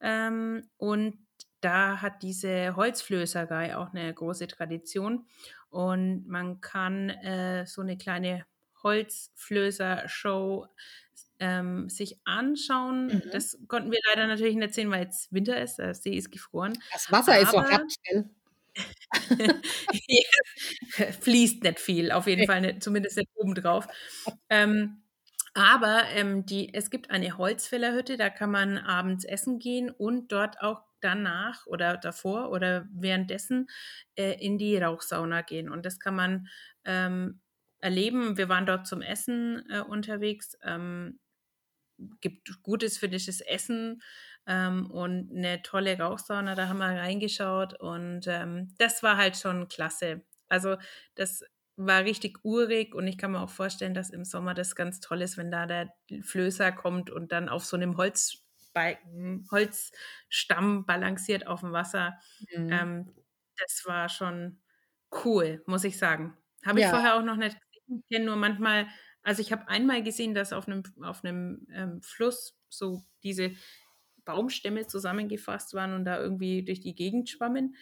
Ähm, 0.00 0.68
und 0.78 1.18
da 1.60 2.02
hat 2.02 2.22
diese 2.22 2.74
Holzflößerei 2.74 3.76
auch 3.76 3.94
eine 3.94 4.12
große 4.12 4.48
Tradition. 4.48 5.26
Und 5.70 6.26
man 6.26 6.60
kann 6.60 7.10
äh, 7.10 7.66
so 7.66 7.82
eine 7.82 7.96
kleine 7.96 8.44
Holzflößer-Show 8.82 10.66
ähm, 11.42 11.88
sich 11.88 12.20
anschauen. 12.24 13.06
Mhm. 13.06 13.22
Das 13.32 13.58
konnten 13.66 13.90
wir 13.90 13.98
leider 14.08 14.28
natürlich 14.28 14.54
nicht 14.54 14.74
sehen, 14.74 14.92
weil 14.92 15.08
es 15.08 15.26
Winter 15.32 15.60
ist, 15.60 15.76
der 15.76 15.92
See 15.92 16.16
ist 16.16 16.30
gefroren. 16.30 16.78
Das 16.92 17.10
Wasser 17.10 17.32
Aber, 17.32 17.42
ist 17.42 17.50
so 17.50 17.62
hart 17.62 17.92
schnell. 17.92 18.30
fließt 21.20 21.64
nicht 21.64 21.80
viel, 21.80 22.12
auf 22.12 22.28
jeden 22.28 22.46
Fall, 22.46 22.60
nicht, 22.60 22.82
zumindest 22.82 23.16
nicht 23.16 23.28
oben 23.34 23.56
drauf. 23.56 23.88
Ähm, 24.48 25.02
aber 25.52 26.04
ähm, 26.14 26.46
die, 26.46 26.72
es 26.72 26.90
gibt 26.90 27.10
eine 27.10 27.36
Holzfällerhütte, 27.36 28.16
da 28.16 28.30
kann 28.30 28.52
man 28.52 28.78
abends 28.78 29.24
essen 29.24 29.58
gehen 29.58 29.90
und 29.90 30.30
dort 30.30 30.62
auch 30.62 30.84
danach 31.00 31.66
oder 31.66 31.96
davor 31.96 32.50
oder 32.50 32.86
währenddessen 32.94 33.66
äh, 34.14 34.40
in 34.40 34.58
die 34.58 34.78
Rauchsauna 34.78 35.42
gehen. 35.42 35.68
Und 35.68 35.84
das 35.84 35.98
kann 35.98 36.14
man 36.14 36.46
ähm, 36.84 37.40
erleben. 37.80 38.38
Wir 38.38 38.48
waren 38.48 38.64
dort 38.64 38.86
zum 38.86 39.02
Essen 39.02 39.68
äh, 39.68 39.80
unterwegs. 39.80 40.56
Ähm, 40.62 41.18
gibt 42.20 42.62
gutes 42.62 42.98
finnisches 42.98 43.40
Essen 43.40 44.02
ähm, 44.46 44.90
und 44.90 45.30
eine 45.34 45.62
tolle 45.62 45.98
Rauchsauna. 45.98 46.54
Da 46.54 46.68
haben 46.68 46.78
wir 46.78 46.86
reingeschaut 46.86 47.78
und 47.80 48.26
ähm, 48.26 48.74
das 48.78 49.02
war 49.02 49.16
halt 49.16 49.36
schon 49.36 49.68
klasse. 49.68 50.22
Also 50.48 50.76
das 51.14 51.44
war 51.76 52.04
richtig 52.04 52.44
urig 52.44 52.94
und 52.94 53.06
ich 53.06 53.18
kann 53.18 53.32
mir 53.32 53.40
auch 53.40 53.50
vorstellen, 53.50 53.94
dass 53.94 54.10
im 54.10 54.24
Sommer 54.24 54.54
das 54.54 54.76
ganz 54.76 55.00
toll 55.00 55.22
ist, 55.22 55.36
wenn 55.36 55.50
da 55.50 55.66
der 55.66 55.92
Flößer 56.22 56.72
kommt 56.72 57.10
und 57.10 57.32
dann 57.32 57.48
auf 57.48 57.64
so 57.64 57.76
einem 57.76 57.96
Holz 57.96 58.42
Balken, 58.72 59.46
Holzstamm 59.50 60.86
balanciert 60.86 61.46
auf 61.46 61.60
dem 61.60 61.72
Wasser. 61.72 62.18
Mhm. 62.56 62.72
Ähm, 62.72 63.14
das 63.58 63.82
war 63.86 64.08
schon 64.08 64.60
cool, 65.24 65.62
muss 65.66 65.84
ich 65.84 65.98
sagen. 65.98 66.36
Habe 66.64 66.80
ich 66.80 66.84
ja. 66.84 66.90
vorher 66.90 67.16
auch 67.16 67.22
noch 67.22 67.36
nicht 67.36 67.56
gesehen. 67.86 68.24
Nur 68.24 68.36
manchmal, 68.36 68.86
also 69.22 69.40
ich 69.40 69.52
habe 69.52 69.68
einmal 69.68 70.02
gesehen, 70.02 70.34
dass 70.34 70.52
auf 70.52 70.66
einem, 70.66 70.82
auf 71.02 71.24
einem 71.24 71.66
ähm, 71.72 72.02
Fluss 72.02 72.58
so 72.68 73.02
diese 73.22 73.52
Baumstämme 74.24 74.86
zusammengefasst 74.86 75.74
waren 75.74 75.94
und 75.94 76.04
da 76.04 76.20
irgendwie 76.20 76.64
durch 76.64 76.80
die 76.80 76.94
Gegend 76.94 77.28
schwammen. 77.28 77.76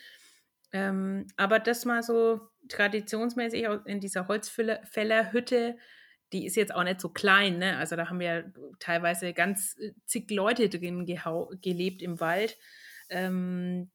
Ähm, 0.73 1.27
aber 1.37 1.59
das 1.59 1.85
mal 1.85 2.03
so 2.03 2.41
traditionsmäßig 2.69 3.67
in 3.87 4.01
dieser 4.01 4.29
Holzfällerhütte 4.29 5.77
die 6.33 6.47
ist 6.47 6.57
jetzt 6.57 6.75
auch 6.75 6.85
nicht 6.85 7.01
so 7.01 7.09
klein, 7.09 7.59
ne? 7.59 7.77
Also 7.79 7.97
da 7.97 8.09
haben 8.09 8.21
ja 8.21 8.45
teilweise 8.79 9.33
ganz 9.33 9.77
äh, 9.79 9.93
zig 10.05 10.31
Leute 10.31 10.69
drin 10.69 11.05
gelebt 11.05 12.03
im 12.03 12.21
Wald, 12.21 12.57
ähm, 13.09 13.91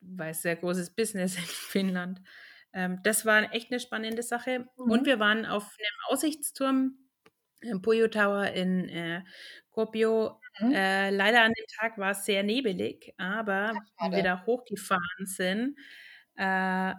weil 0.00 0.32
es 0.32 0.42
sehr 0.42 0.56
großes 0.56 0.90
Business 0.90 1.36
in 1.36 1.44
Finnland. 1.44 2.20
Ähm, 2.76 3.00
das 3.02 3.24
war 3.24 3.54
echt 3.54 3.72
eine 3.72 3.80
spannende 3.80 4.22
Sache. 4.22 4.68
Mhm. 4.76 4.90
Und 4.90 5.06
wir 5.06 5.18
waren 5.18 5.46
auf 5.46 5.64
einem 5.64 6.14
Aussichtsturm, 6.14 6.98
im 7.62 7.80
Puyo 7.80 8.06
Tower 8.08 8.48
in 8.52 8.88
äh, 8.90 9.22
Kuopio. 9.70 10.38
Mhm. 10.60 10.72
Äh, 10.72 11.10
leider 11.10 11.42
an 11.42 11.52
dem 11.52 11.64
Tag 11.80 11.96
war 11.98 12.10
es 12.10 12.26
sehr 12.26 12.42
nebelig, 12.42 13.14
aber 13.16 13.72
wenn 14.00 14.12
wir 14.12 14.22
da 14.22 14.44
hochgefahren 14.44 15.24
sind, 15.24 15.76
äh, 16.36 16.92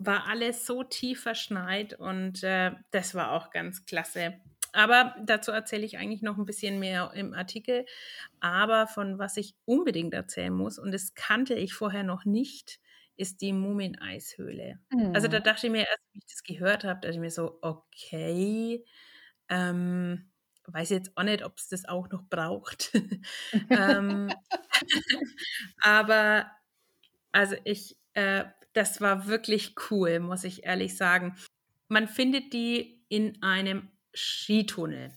war 0.00 0.28
alles 0.28 0.64
so 0.64 0.84
tief 0.84 1.22
verschneit 1.22 1.94
und 1.94 2.44
äh, 2.44 2.70
das 2.92 3.16
war 3.16 3.32
auch 3.32 3.50
ganz 3.50 3.84
klasse. 3.86 4.40
Aber 4.72 5.16
dazu 5.24 5.50
erzähle 5.50 5.84
ich 5.84 5.98
eigentlich 5.98 6.22
noch 6.22 6.38
ein 6.38 6.46
bisschen 6.46 6.78
mehr 6.78 7.10
im 7.14 7.34
Artikel. 7.34 7.86
Aber 8.38 8.86
von 8.86 9.18
was 9.18 9.36
ich 9.36 9.56
unbedingt 9.64 10.14
erzählen 10.14 10.52
muss, 10.52 10.78
und 10.78 10.92
das 10.92 11.14
kannte 11.14 11.54
ich 11.54 11.74
vorher 11.74 12.04
noch 12.04 12.24
nicht, 12.24 12.78
ist 13.18 13.40
die 13.40 13.52
Mumien-Eishöhle. 13.52 14.78
Mhm. 14.90 15.14
Also 15.14 15.28
da 15.28 15.38
hm. 15.38 15.44
dachte 15.44 15.66
ich 15.66 15.72
mir 15.72 15.86
erst, 15.86 16.02
wie 16.12 16.18
ich 16.18 16.26
das 16.26 16.42
gehört 16.42 16.84
habe, 16.84 17.00
dachte 17.00 17.14
ich 17.14 17.20
mir 17.20 17.30
so, 17.30 17.58
okay, 17.60 18.84
ähm, 19.48 20.30
weiß 20.66 20.90
jetzt 20.90 21.16
auch 21.16 21.22
nicht, 21.22 21.44
ob 21.44 21.58
es 21.58 21.68
das 21.68 21.84
auch 21.84 22.08
noch 22.10 22.22
braucht. 22.24 22.92
ähm, 23.70 24.32
aber 25.80 26.50
also 27.32 27.56
ich 27.64 27.96
äh, 28.14 28.44
das 28.72 29.00
war 29.00 29.26
wirklich 29.26 29.74
cool, 29.90 30.20
muss 30.20 30.44
ich 30.44 30.64
ehrlich 30.64 30.96
sagen. 30.96 31.36
Man 31.88 32.06
findet 32.06 32.52
die 32.52 33.02
in 33.08 33.42
einem 33.42 33.88
Skitunnel. 34.14 35.10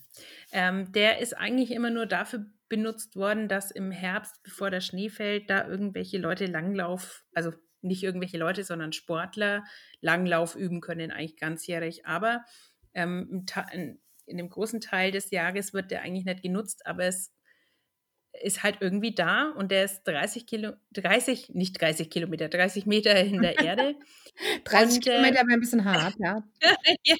Ähm, 0.52 0.92
der 0.92 1.20
ist 1.20 1.38
eigentlich 1.38 1.72
immer 1.72 1.90
nur 1.90 2.06
dafür 2.06 2.46
benutzt 2.70 3.16
worden, 3.16 3.48
dass 3.48 3.72
im 3.72 3.92
Herbst, 3.92 4.42
bevor 4.44 4.70
der 4.70 4.82
Schnee 4.82 5.10
fällt, 5.10 5.50
da 5.50 5.68
irgendwelche 5.68 6.18
Leute 6.18 6.46
Langlauf, 6.46 7.26
also 7.34 7.52
nicht 7.82 8.04
irgendwelche 8.04 8.38
Leute, 8.38 8.64
sondern 8.64 8.94
Sportler 8.94 9.64
Langlauf 10.02 10.56
üben 10.56 10.82
können, 10.82 11.12
eigentlich 11.12 11.38
ganzjährig. 11.38 12.06
Aber 12.06 12.46
ähm, 12.94 13.46
in 14.26 14.38
dem 14.38 14.50
großen 14.50 14.82
Teil 14.82 15.12
des 15.12 15.32
Jahres 15.32 15.74
wird 15.74 15.92
der 15.92 16.02
eigentlich 16.02 16.26
nicht 16.26 16.42
genutzt, 16.42 16.86
aber 16.86 17.06
es 17.06 17.32
ist 18.42 18.64
halt 18.64 18.78
irgendwie 18.80 19.14
da 19.14 19.52
und 19.52 19.72
der 19.72 19.84
ist 19.84 20.04
30 20.04 20.48
Kilo, 20.48 20.72
30, 20.94 21.50
nicht 21.50 21.80
30 21.80 22.10
Kilometer, 22.10 22.48
30 22.48 22.86
Meter 22.86 23.16
in 23.16 23.42
der 23.42 23.60
Erde. 23.60 23.96
30 24.64 24.96
und, 24.96 25.04
Kilometer 25.04 25.46
wäre 25.46 25.54
ein 25.54 25.60
bisschen 25.60 25.86
hart, 25.86 26.16
ja. 26.20 26.44
ja, 27.04 27.16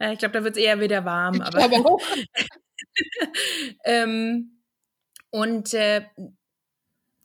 äh, 0.00 0.12
ich 0.12 0.18
glaube, 0.18 0.32
da 0.32 0.44
wird 0.44 0.56
es 0.56 0.62
eher 0.62 0.80
wieder 0.80 1.04
warm. 1.04 1.36
Ich 1.36 1.42
aber 1.42 1.86
auch. 1.86 2.02
ähm, 3.84 4.60
und 5.30 5.72
äh, 5.74 6.06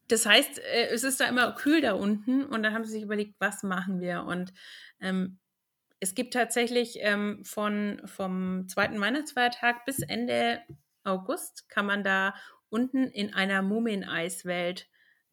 das 0.09 0.25
heißt, 0.25 0.59
äh, 0.59 0.87
es 0.89 1.03
ist 1.03 1.19
da 1.19 1.25
immer 1.25 1.53
kühl 1.53 1.81
da 1.81 1.93
unten 1.93 2.45
und 2.45 2.63
dann 2.63 2.73
haben 2.73 2.85
sie 2.85 2.91
sich 2.91 3.03
überlegt, 3.03 3.35
was 3.39 3.63
machen 3.63 4.01
wir? 4.01 4.23
Und 4.23 4.53
ähm, 4.99 5.39
es 5.99 6.15
gibt 6.15 6.33
tatsächlich 6.33 6.97
ähm, 7.01 7.43
von, 7.43 8.01
vom 8.05 8.67
zweiten 8.67 8.99
Weihnachtsfeiertag 8.99 9.85
bis 9.85 9.99
Ende 9.99 10.61
August 11.03 11.69
kann 11.69 11.85
man 11.85 12.03
da 12.03 12.35
unten 12.69 13.05
in 13.07 13.33
einer 13.33 13.61
Mumieneiswelt 13.61 14.87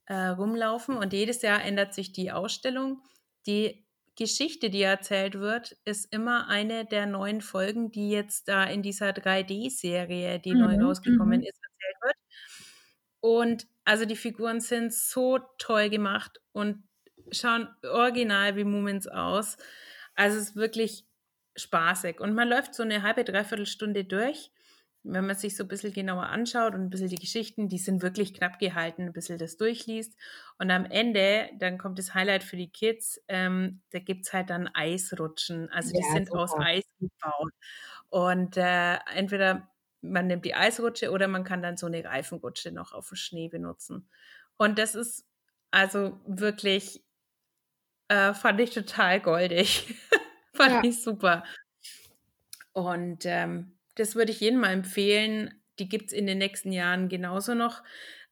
äh, 0.06 0.14
rumlaufen 0.14 0.96
und 0.96 1.12
jedes 1.12 1.42
Jahr 1.42 1.62
ändert 1.62 1.94
sich 1.94 2.12
die 2.12 2.32
Ausstellung. 2.32 3.02
Die 3.46 3.86
Geschichte, 4.16 4.70
die 4.70 4.82
erzählt 4.82 5.34
wird, 5.38 5.76
ist 5.84 6.12
immer 6.12 6.48
eine 6.48 6.86
der 6.86 7.06
neuen 7.06 7.42
Folgen, 7.42 7.90
die 7.90 8.10
jetzt 8.10 8.48
da 8.48 8.64
in 8.64 8.82
dieser 8.82 9.10
3D-Serie, 9.10 10.40
die 10.40 10.54
neu 10.54 10.76
Mhm, 10.76 10.84
rausgekommen 10.84 11.40
mhm. 11.40 11.46
ist, 11.46 11.60
erzählt 11.62 11.96
wird. 12.02 12.16
Und 13.20 13.66
also 13.86 14.06
die 14.06 14.16
Figuren 14.16 14.60
sind 14.60 14.94
so 14.94 15.40
toll 15.58 15.90
gemacht 15.90 16.40
und 16.52 16.84
schauen 17.32 17.68
original 17.84 18.56
wie 18.56 18.64
Mumins 18.64 19.08
aus. 19.08 19.58
Also 20.14 20.38
es 20.38 20.50
ist 20.50 20.56
wirklich 20.56 21.06
spaßig. 21.56 22.20
Und 22.20 22.34
man 22.34 22.48
läuft 22.48 22.74
so 22.74 22.82
eine 22.82 23.02
halbe, 23.02 23.24
dreiviertel 23.24 23.66
Stunde 23.66 24.04
durch. 24.04 24.52
Wenn 25.08 25.26
man 25.26 25.36
sich 25.36 25.56
so 25.56 25.62
ein 25.64 25.68
bisschen 25.68 25.92
genauer 25.92 26.24
anschaut 26.26 26.74
und 26.74 26.80
ein 26.82 26.90
bisschen 26.90 27.08
die 27.08 27.14
Geschichten, 27.16 27.68
die 27.68 27.78
sind 27.78 28.02
wirklich 28.02 28.34
knapp 28.34 28.58
gehalten, 28.58 29.02
ein 29.02 29.12
bisschen 29.12 29.38
das 29.38 29.56
durchliest. 29.56 30.16
Und 30.58 30.70
am 30.72 30.84
Ende, 30.84 31.50
dann 31.60 31.78
kommt 31.78 32.00
das 32.00 32.14
Highlight 32.14 32.42
für 32.42 32.56
die 32.56 32.72
Kids, 32.72 33.22
ähm, 33.28 33.82
da 33.90 34.00
gibt 34.00 34.26
es 34.26 34.32
halt 34.32 34.50
dann 34.50 34.66
Eisrutschen. 34.68 35.70
Also 35.70 35.92
die 35.94 36.02
Ja, 36.02 36.04
sind 36.04 36.34
aus 36.34 36.56
super. 36.56 36.66
Eis 36.66 36.82
gebaut. 36.98 37.52
Und 38.08 38.56
äh, 38.56 38.96
entweder 39.14 39.68
man 40.10 40.26
nimmt 40.26 40.44
die 40.44 40.54
Eisrutsche 40.54 41.10
oder 41.10 41.28
man 41.28 41.44
kann 41.44 41.62
dann 41.62 41.76
so 41.76 41.86
eine 41.86 42.04
Reifenrutsche 42.04 42.72
noch 42.72 42.92
auf 42.92 43.08
dem 43.08 43.16
Schnee 43.16 43.48
benutzen. 43.48 44.08
Und 44.56 44.78
das 44.78 44.94
ist 44.94 45.26
also 45.70 46.20
wirklich, 46.26 47.04
äh, 48.08 48.34
fand 48.34 48.60
ich 48.60 48.70
total 48.70 49.20
goldig. 49.20 49.94
fand 50.54 50.72
Ja. 50.72 50.82
ich 50.82 51.02
super. 51.02 51.44
Und 52.72 53.24
ähm, 53.24 53.78
das 53.94 54.14
würde 54.14 54.32
ich 54.32 54.40
jedem 54.40 54.60
mal 54.60 54.72
empfehlen. 54.72 55.62
Die 55.78 55.88
gibt 55.88 56.06
es 56.08 56.12
in 56.12 56.26
den 56.26 56.38
nächsten 56.38 56.72
Jahren 56.72 57.08
genauso 57.08 57.54
noch, 57.54 57.82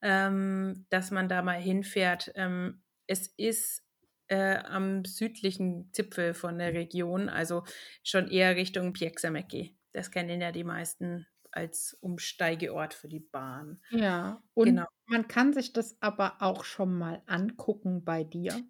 ähm, 0.03 0.87
dass 0.91 1.11
man 1.11 1.29
da 1.29 1.43
mal 1.43 1.61
hinfährt. 1.61 2.33
Ähm, 2.35 2.83
es 3.07 3.29
ist 3.37 3.83
äh, 4.29 4.57
am 4.59 5.05
südlichen 5.05 5.91
Zipfel 5.93 6.35
von 6.35 6.59
der 6.59 6.73
Region, 6.73 7.29
also 7.29 7.65
schon 8.03 8.29
eher 8.29 8.57
Richtung 8.57 8.93
Pieksämäki. 8.93 9.77
Das 9.93 10.11
kennen 10.11 10.41
ja 10.41 10.53
die 10.53 10.65
meisten 10.65 11.27
als 11.57 11.95
Umsteigeort 11.95 12.95
für 12.95 13.09
die 13.09 13.21
Bahn. 13.21 13.83
Ja, 13.89 14.43
und 14.55 14.75
Genau. 14.75 14.87
man 15.07 15.29
kann 15.29 15.53
sich 15.55 15.73
das 15.73 15.97
aber 16.03 16.43
auch 16.43 16.65
schon 16.65 16.95
mal 16.99 17.23
angucken 17.27 18.05
bei 18.05 18.25
dir. 18.25 18.65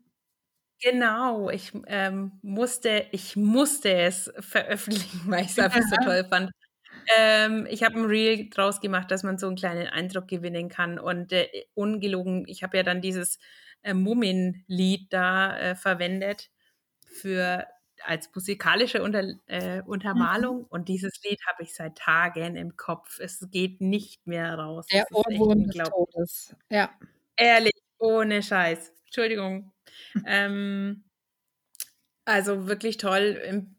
Genau, 0.81 1.49
ich 1.51 1.73
ähm, 1.87 2.33
musste, 2.42 3.07
ich 3.12 3.37
musste 3.37 3.92
es 3.94 4.31
veröffentlichen, 4.40 5.31
weil 5.31 5.44
ich 5.44 5.51
es 5.53 5.59
einfach 5.59 5.83
so 5.83 5.97
toll 5.97 6.25
fand. 6.29 6.51
Ähm, 7.16 7.66
ich 7.70 7.83
habe 7.85 7.99
ein 7.99 8.07
Reel 8.07 8.49
draus 8.51 8.81
gemacht, 8.81 9.11
dass 9.11 9.23
man 9.25 9.38
so 9.38 9.47
einen 9.49 9.57
kleinen 9.57 9.88
Eindruck 9.88 10.29
gewinnen 10.29 10.68
kann. 10.68 10.99
Und 10.99 11.33
äh, 11.33 11.49
ungelogen, 11.75 12.44
ich 12.49 12.62
habe 12.62 12.77
ja 12.79 12.83
dann 12.85 13.01
dieses 13.03 13.38
äh, 13.83 13.94
Mummin-Lied 13.94 15.12
da 15.12 15.57
äh, 15.59 15.77
verwendet 15.77 16.51
für 17.07 17.66
als 18.07 18.31
musikalische 18.35 19.03
Unter, 19.03 19.25
äh, 19.47 19.79
Mhm. 19.79 19.88
Untermalung. 19.88 20.64
Und 20.64 20.88
dieses 20.88 21.23
Lied 21.25 21.40
habe 21.47 21.62
ich 21.62 21.75
seit 21.75 21.97
Tagen 21.97 22.57
im 22.57 22.77
Kopf. 22.77 23.19
Es 23.21 23.47
geht 23.51 23.81
nicht 23.81 24.27
mehr 24.27 24.55
raus. 24.59 24.87
Der 24.93 25.07
Ohrwurm 25.12 25.64
des. 25.64 25.88
Todes. 25.88 26.57
Ja. 26.71 26.90
Ehrlich, 27.37 27.75
ohne 27.99 28.43
Scheiß. 28.43 28.93
Entschuldigung. 29.07 29.73
ähm, 30.27 31.05
also 32.25 32.67
wirklich 32.69 32.97
toll. 32.97 33.40
Em 33.45 33.77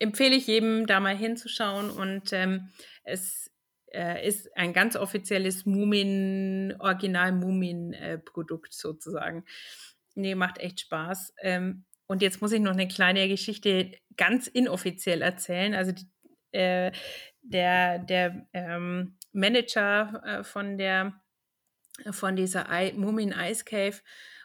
empfehle 0.00 0.34
ich 0.34 0.46
jedem, 0.48 0.86
da 0.86 1.00
mal 1.00 1.16
hinzuschauen. 1.16 1.88
Und 1.90 2.32
ähm, 2.32 2.68
es 3.04 3.50
äh, 3.92 4.26
ist 4.26 4.54
ein 4.56 4.72
ganz 4.72 4.96
offizielles 4.96 5.66
Mumin, 5.66 6.74
Original-Mumin-Produkt 6.78 8.74
sozusagen. 8.74 9.44
Nee, 10.14 10.34
macht 10.34 10.58
echt 10.58 10.80
Spaß. 10.80 11.34
Ähm, 11.40 11.84
und 12.06 12.22
jetzt 12.22 12.40
muss 12.40 12.52
ich 12.52 12.60
noch 12.60 12.72
eine 12.72 12.88
kleine 12.88 13.28
Geschichte 13.28 13.92
ganz 14.16 14.46
inoffiziell 14.46 15.22
erzählen. 15.22 15.74
Also 15.74 15.92
die, 15.92 16.06
äh, 16.52 16.92
der, 17.42 17.98
der 17.98 18.46
ähm, 18.52 19.16
Manager 19.32 20.22
äh, 20.24 20.44
von 20.44 20.78
der 20.78 21.20
von 22.10 22.34
dieser 22.34 22.66
I 22.70 22.92
Mumin 22.92 23.32
Ice 23.32 23.64
Cave 23.64 24.00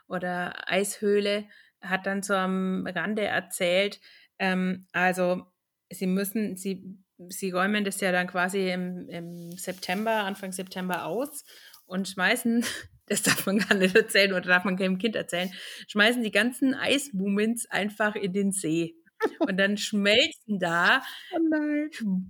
oder 0.08 0.70
Eishöhle 0.70 1.46
hat 1.82 2.06
dann 2.06 2.22
so 2.22 2.36
am 2.36 2.86
Rande 2.86 3.24
erzählt, 3.24 4.00
ähm, 4.38 4.88
also 4.92 5.46
sie 5.92 6.08
müssen, 6.08 6.58
sie, 6.58 6.98
sie 7.30 7.52
räumen 7.52 7.84
das 7.84 8.02
ja 8.02 8.12
dann 8.12 8.28
quasi 8.28 8.70
im, 8.70 9.10
im 9.10 9.52
September, 9.52 10.24
Anfang 10.24 10.52
September 10.52 11.06
aus 11.06 11.44
und 11.86 12.08
schmeißen, 12.08 12.64
das 13.10 13.24
darf 13.24 13.46
man 13.46 13.58
gar 13.70 13.76
nicht 13.76 13.96
erzählen 13.96 14.32
oder 14.32 14.42
darf 14.42 14.64
man 14.64 14.78
keinem 14.78 14.98
Kind 14.98 15.16
erzählen, 15.16 15.52
schmeißen 15.88 16.24
die 16.24 16.32
ganzen 16.32 16.74
Eismumins 16.74 17.70
einfach 17.70 18.16
in 18.16 18.34
den 18.34 18.52
See. 18.52 18.96
Und 19.40 19.58
dann 19.58 19.78
schmelzen 19.78 20.60
da 20.60 21.02
Oh 21.34 22.22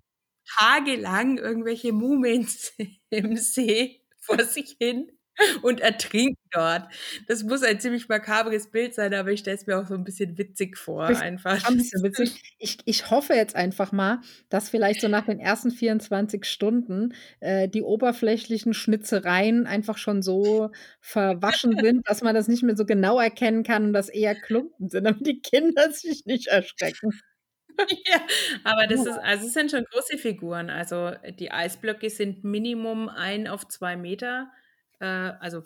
tagelang 0.58 1.38
irgendwelche 1.38 1.94
Mumins 1.94 2.74
im 3.10 3.38
See 3.38 4.02
vor 4.20 4.44
sich 4.44 4.76
hin 4.80 5.12
und 5.62 5.80
ertrinken 5.80 6.38
dort. 6.52 6.84
Das 7.28 7.44
muss 7.44 7.64
ein 7.64 7.80
ziemlich 7.80 8.08
makabres 8.08 8.72
Bild 8.72 8.94
sein, 8.94 9.14
aber 9.14 9.32
ich 9.32 9.42
stelle 9.42 9.58
es 9.58 9.68
mir 9.68 9.80
auch 9.80 9.88
so 9.88 9.94
ein 9.94 10.04
bisschen 10.04 10.38
witzig 10.38 10.78
vor, 10.78 11.06
einfach. 11.06 11.60
Schon 11.60 11.76
ein 11.76 11.78
bisschen 11.78 12.04
witzig. 12.04 12.56
Ich, 12.58 12.78
ich 12.86 13.10
hoffe 13.10 13.34
jetzt 13.34 13.56
einfach 13.56 13.92
mal, 13.92 14.22
dass 14.50 14.70
vielleicht 14.70 15.02
so 15.02 15.08
nach 15.08 15.26
den 15.26 15.40
ersten 15.40 15.72
24 15.72 16.46
Stunden 16.46 17.14
äh, 17.40 17.68
die 17.68 17.84
oberflächlichen 17.84 18.74
Schnitzereien 18.74 19.68
einfach 19.68 19.98
schon 19.98 20.22
so 20.22 20.72
verwaschen 21.00 21.78
sind, 21.84 22.08
dass 22.08 22.22
man 22.22 22.36
das 22.36 22.48
nicht 22.48 22.64
mehr 22.64 22.76
so 22.76 22.86
genau 22.86 23.20
erkennen 23.20 23.64
kann 23.64 23.86
und 23.86 23.94
das 23.94 24.10
eher 24.10 24.36
Klumpen 24.36 24.90
sind, 24.90 25.04
damit 25.04 25.26
die 25.26 25.42
Kinder 25.42 25.92
sich 25.92 26.26
nicht 26.26 26.48
erschrecken. 26.48 27.12
ja, 28.06 28.20
aber 28.64 28.88
das 28.88 29.06
ist, 29.06 29.20
also 29.20 29.48
es 29.48 29.54
sind 29.54 29.72
schon 29.72 29.86
große 29.86 30.18
Figuren. 30.18 30.70
Also 30.70 31.12
die 31.40 31.52
Eisblöcke 31.52 32.10
sind 32.10 32.44
Minimum 32.44 33.08
ein 33.08 33.48
auf 33.48 33.68
zwei 33.68 33.96
Meter, 33.96 34.52
äh, 35.00 35.06
also 35.06 35.64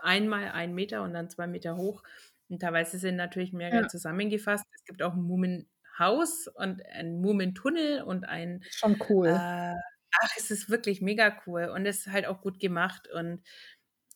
einmal 0.00 0.50
ein 0.50 0.74
Meter 0.74 1.02
und 1.02 1.14
dann 1.14 1.30
zwei 1.30 1.46
Meter 1.46 1.76
hoch. 1.76 2.02
Und 2.48 2.60
teilweise 2.60 2.98
sind 2.98 3.16
natürlich 3.16 3.52
mehrere 3.52 3.86
Ja. 3.86 3.88
zusammengefasst. 3.88 4.64
Es 4.74 4.84
gibt 4.84 5.02
auch 5.02 5.14
ein 5.14 5.22
Mumenhaus 5.22 6.48
und 6.48 6.84
ein 6.86 7.20
Mumentunnel 7.20 8.02
und 8.02 8.24
ein 8.24 8.64
Schon 8.68 8.98
cool. 9.08 9.40
Äh, 9.40 9.74
ach, 10.22 10.30
es 10.38 10.50
ist 10.50 10.70
wirklich 10.70 11.00
mega 11.02 11.36
cool 11.46 11.66
und 11.66 11.86
es 11.86 12.06
ist 12.06 12.12
halt 12.12 12.26
auch 12.26 12.40
gut 12.42 12.60
gemacht 12.60 13.08
und 13.12 13.42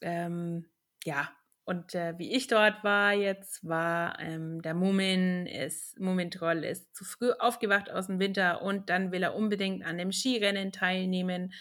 ähm, 0.02 0.66
ja, 1.04 1.30
und 1.64 1.94
äh, 1.94 2.18
wie 2.18 2.32
ich 2.34 2.46
dort 2.46 2.82
war 2.84 3.12
jetzt, 3.12 3.66
war 3.68 4.18
ähm, 4.20 4.62
der 4.62 4.74
Mumin, 4.74 5.46
ist, 5.46 5.98
Mumintroll 6.00 6.64
ist 6.64 6.94
zu 6.96 7.04
früh 7.04 7.30
aufgewacht 7.32 7.90
aus 7.90 8.06
dem 8.06 8.20
Winter 8.20 8.62
und 8.62 8.90
dann 8.90 9.12
will 9.12 9.22
er 9.22 9.34
unbedingt 9.34 9.84
an 9.84 9.98
dem 9.98 10.12
Skirennen 10.12 10.72
teilnehmen 10.72 11.52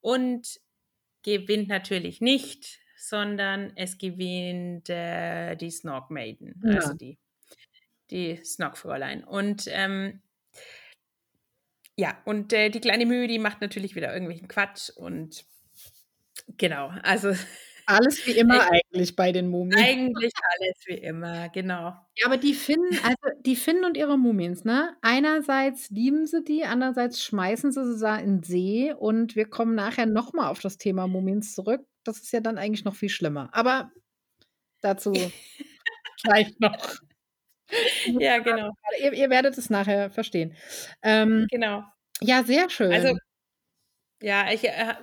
und 0.00 0.60
gewinnt 1.24 1.68
natürlich 1.68 2.20
nicht, 2.20 2.78
sondern 2.96 3.72
es 3.76 3.98
gewinnt 3.98 4.88
äh, 4.88 5.56
die 5.56 5.70
Snog 5.70 6.10
Maiden, 6.10 6.62
Ja. 6.64 6.76
also 6.76 6.94
die, 6.94 7.18
die 8.10 8.36
Snog-Fräulein. 8.44 9.24
Und 9.24 9.64
ähm, 9.68 10.20
ja, 11.96 12.16
und 12.24 12.52
äh, 12.52 12.70
die 12.70 12.80
kleine 12.80 13.06
Mühe, 13.06 13.26
die 13.26 13.38
macht 13.38 13.60
natürlich 13.60 13.94
wieder 13.94 14.12
irgendwelchen 14.12 14.48
Quatsch 14.48 14.90
und 14.90 15.44
genau, 16.56 16.88
also 17.02 17.34
Alles 17.86 18.26
wie 18.26 18.32
immer 18.32 18.70
eigentlich 18.70 19.16
bei 19.16 19.32
den 19.32 19.48
Mumien. 19.48 19.78
eigentlich 19.78 20.32
alles 20.58 20.76
wie 20.86 20.94
immer, 20.94 21.48
genau. 21.50 21.94
Ja, 22.16 22.26
aber 22.26 22.36
die 22.36 22.54
finden, 22.54 22.94
also 23.02 23.40
die 23.40 23.56
finden 23.56 23.84
und 23.84 23.96
ihre 23.96 24.18
Mumins, 24.18 24.64
ne? 24.64 24.96
Einerseits 25.02 25.90
lieben 25.90 26.26
sie 26.26 26.42
die, 26.42 26.64
andererseits 26.64 27.22
schmeißen 27.22 27.72
sie 27.72 27.94
sie 27.94 28.00
da 28.00 28.16
in 28.16 28.38
den 28.38 28.42
See 28.42 28.92
und 28.92 29.36
wir 29.36 29.46
kommen 29.46 29.74
nachher 29.74 30.06
nochmal 30.06 30.50
auf 30.50 30.60
das 30.60 30.78
Thema 30.78 31.06
Mumins 31.06 31.54
zurück. 31.54 31.86
Das 32.04 32.20
ist 32.20 32.32
ja 32.32 32.40
dann 32.40 32.58
eigentlich 32.58 32.84
noch 32.84 32.94
viel 32.94 33.08
schlimmer. 33.08 33.50
Aber 33.52 33.90
dazu 34.80 35.12
gleich 36.22 36.54
noch. 36.58 36.98
Ja, 38.06 38.38
genau, 38.38 38.70
Ihr, 39.02 39.12
ihr 39.12 39.30
werdet 39.30 39.58
es 39.58 39.70
nachher 39.70 40.10
verstehen. 40.10 40.56
Ähm, 41.02 41.46
genau. 41.50 41.84
ja, 42.20 42.44
sehr 42.44 42.70
schön. 42.70 42.92
Also, 42.92 43.16
ja, 44.22 44.52
ich, 44.52 44.64
äh, 44.64 44.94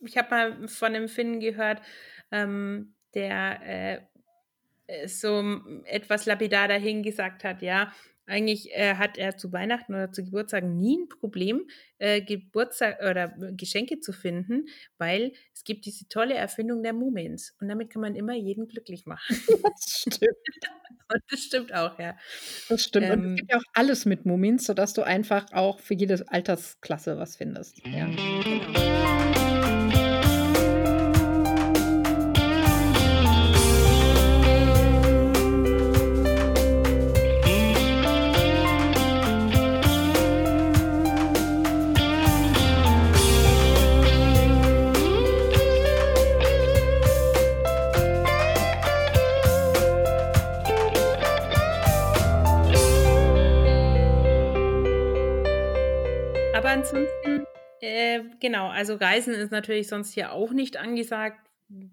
ich 0.00 0.16
habe 0.16 0.30
mal 0.30 0.68
von 0.68 0.94
einem 0.94 1.08
Finn 1.08 1.40
gehört, 1.40 1.80
ähm, 2.34 2.94
der 3.14 3.60
äh, 3.62 4.00
äh, 4.86 5.08
so 5.08 5.60
etwas 5.84 6.26
lapidar 6.26 6.68
dahin 6.68 7.02
gesagt 7.02 7.44
hat, 7.44 7.62
ja, 7.62 7.92
eigentlich 8.26 8.72
äh, 8.72 8.94
hat 8.94 9.18
er 9.18 9.36
zu 9.36 9.52
Weihnachten 9.52 9.94
oder 9.94 10.10
zu 10.10 10.24
Geburtstagen 10.24 10.76
nie 10.78 10.98
ein 10.98 11.08
Problem, 11.08 11.68
äh, 11.98 12.22
Geburtstag 12.22 12.98
oder 13.02 13.28
Geschenke 13.52 14.00
zu 14.00 14.12
finden, 14.12 14.66
weil 14.96 15.32
es 15.52 15.64
gibt 15.64 15.84
diese 15.84 16.08
tolle 16.08 16.34
Erfindung 16.34 16.82
der 16.82 16.94
Mumins 16.94 17.54
und 17.60 17.68
damit 17.68 17.90
kann 17.90 18.00
man 18.00 18.14
immer 18.14 18.34
jeden 18.34 18.66
glücklich 18.66 19.04
machen. 19.04 19.20
das 19.62 20.04
stimmt. 20.08 20.36
Und 21.12 21.22
das 21.30 21.40
stimmt 21.40 21.74
auch, 21.74 21.98
ja. 21.98 22.16
Das 22.70 22.82
stimmt. 22.82 23.10
und 23.10 23.12
Ähm, 23.12 23.32
es 23.32 23.36
gibt 23.40 23.52
ja 23.52 23.58
auch 23.58 23.64
alles 23.74 24.06
mit 24.06 24.24
Mumins, 24.24 24.64
sodass 24.64 24.94
du 24.94 25.02
einfach 25.02 25.52
auch 25.52 25.78
für 25.78 25.92
jede 25.92 26.24
Altersklasse 26.28 27.18
was 27.18 27.36
findest. 27.36 27.86
Ja. 27.86 28.06
Genau. 28.06 29.33
Genau, 58.44 58.68
also 58.68 58.96
Reisen 58.96 59.32
ist 59.32 59.52
natürlich 59.52 59.88
sonst 59.88 60.12
hier 60.12 60.32
auch 60.32 60.52
nicht 60.52 60.76
angesagt. 60.76 61.48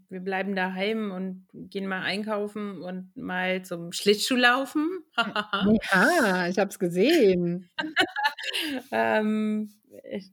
Wir 0.10 0.20
bleiben 0.20 0.54
daheim 0.54 1.12
und 1.12 1.48
gehen 1.54 1.88
mal 1.88 2.02
einkaufen 2.02 2.82
und 2.82 3.16
mal 3.16 3.64
zum 3.64 3.94
Schlittschuhlaufen. 3.94 4.86
ja, 5.16 6.48
ich 6.50 6.60
habe 6.60 6.70
es 6.70 6.78
gesehen. 6.78 7.70
ähm, 8.92 9.72
ich, 10.12 10.30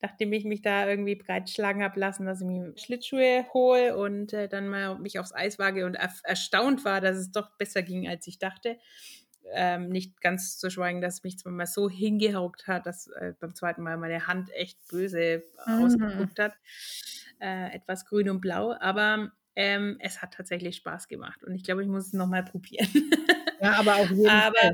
nachdem 0.00 0.32
ich 0.32 0.44
mich 0.44 0.62
da 0.62 0.88
irgendwie 0.88 1.14
breitschlagen 1.14 1.84
habe 1.84 2.00
lassen, 2.00 2.26
dass 2.26 2.40
ich 2.40 2.46
mir 2.48 2.74
Schlittschuhe 2.76 3.46
hole 3.54 3.96
und 3.96 4.32
äh, 4.32 4.48
dann 4.48 4.68
mal 4.68 4.98
mich 4.98 5.20
aufs 5.20 5.32
Eis 5.32 5.60
wage 5.60 5.86
und 5.86 5.94
er 5.94 6.12
erstaunt 6.24 6.84
war, 6.84 7.00
dass 7.00 7.16
es 7.16 7.30
doch 7.30 7.56
besser 7.56 7.82
ging, 7.82 8.08
als 8.08 8.26
ich 8.26 8.40
dachte. 8.40 8.78
Ähm, 9.54 9.88
nicht 9.88 10.20
ganz 10.20 10.58
zu 10.58 10.70
schweigen, 10.70 11.00
dass 11.00 11.14
es 11.14 11.22
mich 11.24 11.38
zwar 11.38 11.52
mal 11.52 11.66
so 11.66 11.88
hingehaukt 11.88 12.66
hat, 12.66 12.86
dass 12.86 13.08
äh, 13.08 13.34
beim 13.38 13.54
zweiten 13.54 13.82
Mal 13.82 13.96
meine 13.96 14.26
Hand 14.26 14.50
echt 14.54 14.78
böse 14.88 15.44
mhm. 15.66 15.84
ausgeguckt 15.84 16.38
hat. 16.38 16.54
Äh, 17.40 17.74
etwas 17.74 18.04
grün 18.06 18.30
und 18.30 18.40
blau, 18.40 18.74
aber 18.78 19.32
ähm, 19.56 19.96
es 20.00 20.22
hat 20.22 20.34
tatsächlich 20.34 20.76
Spaß 20.76 21.08
gemacht 21.08 21.42
und 21.44 21.54
ich 21.54 21.64
glaube, 21.64 21.82
ich 21.82 21.88
muss 21.88 22.06
es 22.06 22.12
nochmal 22.12 22.44
probieren. 22.44 22.88
Ja, 23.60 23.74
aber 23.78 23.96
auf 23.96 24.10
jeden 24.10 24.28
aber, 24.28 24.56
Fall. 24.56 24.72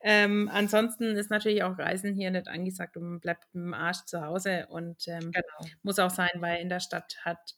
Ähm, 0.00 0.48
ansonsten 0.52 1.16
ist 1.16 1.30
natürlich 1.30 1.62
auch 1.62 1.78
Reisen 1.78 2.14
hier 2.14 2.30
nicht 2.30 2.48
angesagt 2.48 2.96
und 2.96 3.04
man 3.04 3.20
bleibt 3.20 3.54
mit 3.54 3.64
dem 3.64 3.74
Arsch 3.74 4.04
zu 4.04 4.22
Hause 4.22 4.66
und 4.70 5.06
ähm, 5.08 5.32
genau. 5.32 5.72
muss 5.82 5.98
auch 5.98 6.10
sein, 6.10 6.30
weil 6.36 6.60
in 6.60 6.68
der 6.68 6.80
Stadt 6.80 7.16
hat 7.24 7.56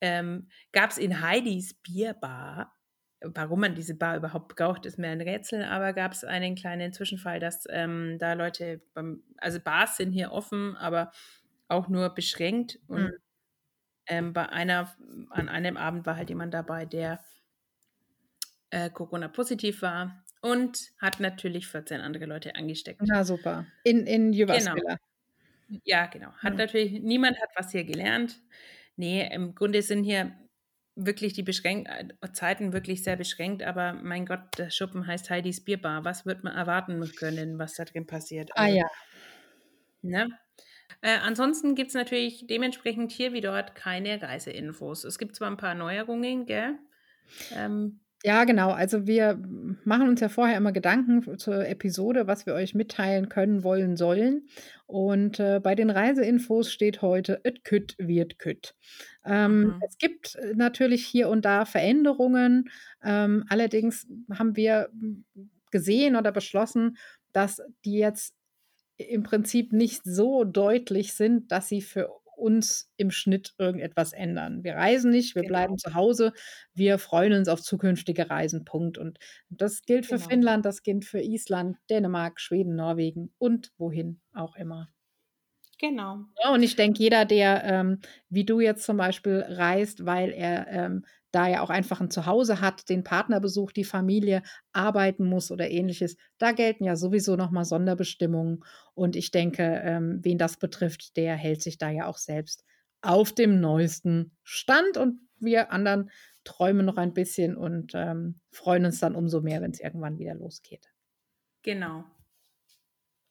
ähm, 0.00 0.48
gab 0.72 0.90
es 0.90 0.98
in 0.98 1.20
Heidis 1.20 1.74
Bierbar, 1.74 2.74
warum 3.24 3.60
man 3.60 3.74
diese 3.74 3.94
Bar 3.94 4.16
überhaupt 4.16 4.54
braucht, 4.56 4.86
ist 4.86 4.98
mir 4.98 5.08
ein 5.08 5.20
Rätsel, 5.20 5.64
aber 5.64 5.92
gab 5.92 6.12
es 6.12 6.24
einen 6.24 6.54
kleinen 6.54 6.92
Zwischenfall, 6.92 7.40
dass 7.40 7.64
ähm, 7.70 8.16
da 8.18 8.32
Leute, 8.32 8.80
beim, 8.94 9.22
also 9.38 9.60
Bars 9.60 9.96
sind 9.96 10.12
hier 10.12 10.32
offen, 10.32 10.76
aber 10.76 11.10
auch 11.68 11.88
nur 11.88 12.10
beschränkt 12.10 12.78
und 12.86 13.04
mhm. 13.04 13.12
Ähm, 14.06 14.32
bei 14.32 14.48
einer, 14.48 14.94
an 15.30 15.48
einem 15.48 15.76
Abend 15.76 16.06
war 16.06 16.16
halt 16.16 16.28
jemand 16.28 16.52
dabei, 16.54 16.86
der 16.86 17.20
äh, 18.70 18.90
Corona-positiv 18.90 19.82
war 19.82 20.24
und 20.40 20.92
hat 20.98 21.20
natürlich 21.20 21.68
14 21.68 22.00
andere 22.00 22.26
Leute 22.26 22.54
angesteckt. 22.56 23.00
Na 23.04 23.24
super. 23.24 23.66
In, 23.84 24.06
in 24.06 24.32
Jyväskylä. 24.32 24.80
Genau. 24.80 25.80
Ja, 25.84 26.06
genau. 26.06 26.32
Hat 26.34 26.52
mhm. 26.52 26.58
natürlich, 26.58 27.00
niemand 27.00 27.40
hat 27.40 27.50
was 27.54 27.70
hier 27.70 27.84
gelernt. 27.84 28.40
Nee, 28.96 29.28
im 29.32 29.54
Grunde 29.54 29.80
sind 29.82 30.04
hier 30.04 30.32
wirklich 30.94 31.32
die 31.32 31.42
Beschränk 31.42 31.88
äh, 31.88 32.32
Zeiten 32.32 32.72
wirklich 32.72 33.02
sehr 33.02 33.16
beschränkt, 33.16 33.62
aber 33.62 33.94
mein 33.94 34.26
Gott, 34.26 34.40
der 34.58 34.70
Schuppen 34.70 35.06
heißt 35.06 35.30
Heidis 35.30 35.64
Bierbar. 35.64 36.04
Was 36.04 36.26
wird 36.26 36.44
man 36.44 36.54
erwarten 36.54 37.00
können, 37.16 37.58
was 37.58 37.74
da 37.74 37.84
drin 37.84 38.06
passiert? 38.06 38.50
Ah 38.54 38.64
also, 38.64 38.76
ja. 38.76 38.86
Ne? 40.02 40.28
Äh, 41.00 41.18
ansonsten 41.18 41.74
gibt 41.74 41.88
es 41.88 41.94
natürlich 41.94 42.46
dementsprechend 42.46 43.12
hier 43.12 43.32
wie 43.32 43.40
dort 43.40 43.74
keine 43.74 44.20
Reiseinfos. 44.20 45.04
Es 45.04 45.18
gibt 45.18 45.34
zwar 45.34 45.50
ein 45.50 45.56
paar 45.56 45.74
Neuerungen, 45.74 46.46
gell? 46.46 46.78
Ähm, 47.54 48.00
ja, 48.24 48.44
genau. 48.44 48.70
Also 48.70 49.06
wir 49.06 49.42
machen 49.84 50.08
uns 50.08 50.20
ja 50.20 50.28
vorher 50.28 50.56
immer 50.56 50.72
Gedanken 50.72 51.38
zur 51.38 51.66
Episode, 51.66 52.26
was 52.28 52.46
wir 52.46 52.54
euch 52.54 52.74
mitteilen 52.74 53.28
können, 53.28 53.64
wollen, 53.64 53.96
sollen. 53.96 54.46
Und 54.92 55.40
äh, 55.40 55.58
bei 55.58 55.74
den 55.74 55.88
Reiseinfos 55.88 56.70
steht 56.70 57.00
heute, 57.00 57.40
et 57.44 57.64
kütt 57.64 57.94
wird 57.96 58.38
kütt. 58.38 58.74
Ähm, 59.24 59.60
mhm. 59.60 59.82
Es 59.88 59.96
gibt 59.96 60.34
äh, 60.34 60.52
natürlich 60.54 61.06
hier 61.06 61.30
und 61.30 61.46
da 61.46 61.64
Veränderungen. 61.64 62.68
Ähm, 63.02 63.44
allerdings 63.48 64.06
haben 64.34 64.54
wir 64.54 64.90
gesehen 65.70 66.14
oder 66.14 66.30
beschlossen, 66.30 66.98
dass 67.32 67.62
die 67.86 67.96
jetzt 67.96 68.34
im 68.98 69.22
Prinzip 69.22 69.72
nicht 69.72 70.02
so 70.04 70.44
deutlich 70.44 71.14
sind, 71.14 71.50
dass 71.50 71.70
sie 71.70 71.80
für 71.80 72.10
uns 72.36 72.90
im 72.96 73.10
Schnitt 73.10 73.54
irgendetwas 73.58 74.12
ändern. 74.12 74.64
Wir 74.64 74.74
reisen 74.74 75.10
nicht, 75.10 75.34
wir 75.34 75.42
genau. 75.42 75.52
bleiben 75.52 75.78
zu 75.78 75.94
Hause, 75.94 76.32
wir 76.74 76.98
freuen 76.98 77.32
uns 77.32 77.48
auf 77.48 77.62
zukünftige 77.62 78.30
Reisen. 78.30 78.64
Punkt. 78.64 78.98
Und 78.98 79.18
das 79.48 79.82
gilt 79.82 80.06
für 80.06 80.16
genau. 80.16 80.28
Finnland, 80.28 80.64
das 80.64 80.82
gilt 80.82 81.04
für 81.04 81.20
Island, 81.20 81.76
Dänemark, 81.90 82.40
Schweden, 82.40 82.74
Norwegen 82.74 83.32
und 83.38 83.72
wohin 83.78 84.20
auch 84.32 84.56
immer. 84.56 84.88
Genau. 85.82 86.24
Ja, 86.42 86.52
und 86.52 86.62
ich 86.62 86.76
denke, 86.76 86.98
jeder, 87.00 87.24
der 87.24 87.62
ähm, 87.64 88.00
wie 88.28 88.44
du 88.44 88.60
jetzt 88.60 88.84
zum 88.84 88.96
Beispiel 88.96 89.44
reist, 89.48 90.06
weil 90.06 90.30
er 90.30 90.66
ähm, 90.68 91.04
da 91.30 91.46
ja 91.48 91.62
auch 91.62 91.70
einfach 91.70 92.00
ein 92.00 92.10
Zuhause 92.10 92.60
hat, 92.60 92.88
den 92.88 93.04
Partner 93.04 93.40
besucht, 93.40 93.76
die 93.76 93.84
Familie 93.84 94.42
arbeiten 94.72 95.24
muss 95.24 95.50
oder 95.50 95.70
ähnliches, 95.70 96.16
da 96.38 96.52
gelten 96.52 96.84
ja 96.84 96.96
sowieso 96.96 97.36
nochmal 97.36 97.64
Sonderbestimmungen. 97.64 98.64
Und 98.94 99.14
ich 99.16 99.30
denke, 99.30 99.62
ähm, 99.84 100.20
wen 100.22 100.38
das 100.38 100.56
betrifft, 100.58 101.16
der 101.16 101.36
hält 101.36 101.62
sich 101.62 101.78
da 101.78 101.90
ja 101.90 102.06
auch 102.06 102.18
selbst 102.18 102.64
auf 103.02 103.32
dem 103.32 103.60
neuesten 103.60 104.36
Stand. 104.42 104.96
Und 104.96 105.20
wir 105.38 105.70
anderen 105.72 106.10
träumen 106.44 106.84
noch 106.86 106.96
ein 106.96 107.14
bisschen 107.14 107.56
und 107.56 107.92
ähm, 107.94 108.40
freuen 108.50 108.84
uns 108.86 109.00
dann 109.00 109.14
umso 109.14 109.40
mehr, 109.40 109.60
wenn 109.62 109.70
es 109.70 109.80
irgendwann 109.80 110.18
wieder 110.18 110.34
losgeht. 110.34 110.90
Genau. 111.62 112.04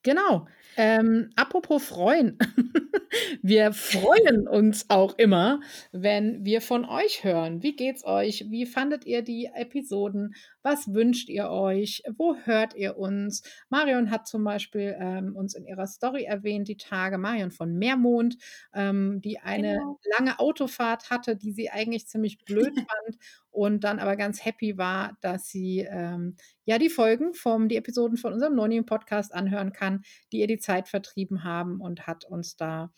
Genau. 0.04 0.48
Ähm, 0.78 1.32
apropos 1.36 1.84
freuen. 1.84 2.38
wir 3.42 3.74
freuen 3.74 4.48
uns 4.48 4.90
auch 4.90 5.18
immer, 5.18 5.60
wenn 5.92 6.46
wir 6.46 6.62
von 6.62 6.86
euch 6.86 7.24
hören. 7.24 7.62
Wie 7.62 7.76
geht's 7.76 8.06
euch? 8.06 8.46
Wie 8.50 8.66
fandet 8.66 9.06
ihr 9.06 9.22
die 9.22 9.50
Episoden? 9.54 10.34
Was 10.64 10.94
wünscht 10.94 11.30
ihr 11.30 11.50
euch? 11.50 12.04
Wo 12.18 12.36
hört 12.36 12.76
ihr 12.76 12.98
uns? 12.98 13.44
Marion 13.70 14.12
hat 14.12 14.28
zum 14.28 14.44
Beispiel 14.44 14.96
ähm, 15.00 15.36
uns 15.36 15.56
in 15.56 15.66
ihrer 15.66 15.88
Story 15.88 16.24
erwähnt, 16.24 16.68
die 16.68 16.78
Tage 16.78 17.18
Marion 17.18 17.52
von 17.52 17.74
Meermond, 17.78 18.38
ähm, 18.74 19.22
die 19.22 19.40
eine 19.40 19.78
genau. 19.78 20.00
lange 20.18 20.40
Autofahrt 20.40 21.10
hatte, 21.10 21.36
die 21.36 21.52
sie 21.52 21.70
eigentlich 21.70 22.08
ziemlich 22.08 22.44
blöd 22.46 22.74
fand 22.76 23.18
und 23.50 23.84
dann 23.84 24.00
aber 24.00 24.16
ganz 24.16 24.46
happy 24.46 24.78
war, 24.78 25.18
dass 25.22 25.48
sie 25.48 25.80
ähm, 25.90 26.36
ja 26.66 26.78
die 26.78 26.90
Folgen 26.90 27.34
vom, 27.34 27.68
die 27.68 27.78
Episoden 27.78 28.18
von 28.18 28.34
unserem 28.34 28.56
Nonim 28.56 28.86
Podcast 28.86 29.34
anhören 29.34 29.74
kann, 29.74 30.04
die 30.32 30.40
ihr 30.40 30.48
die 30.48 30.60
Zeit 30.60 30.88
vertrieben 30.88 31.44
haben 31.44 31.82
und 31.82 32.08
hat 32.08 32.26
uns 32.26 32.56
da 32.56 32.92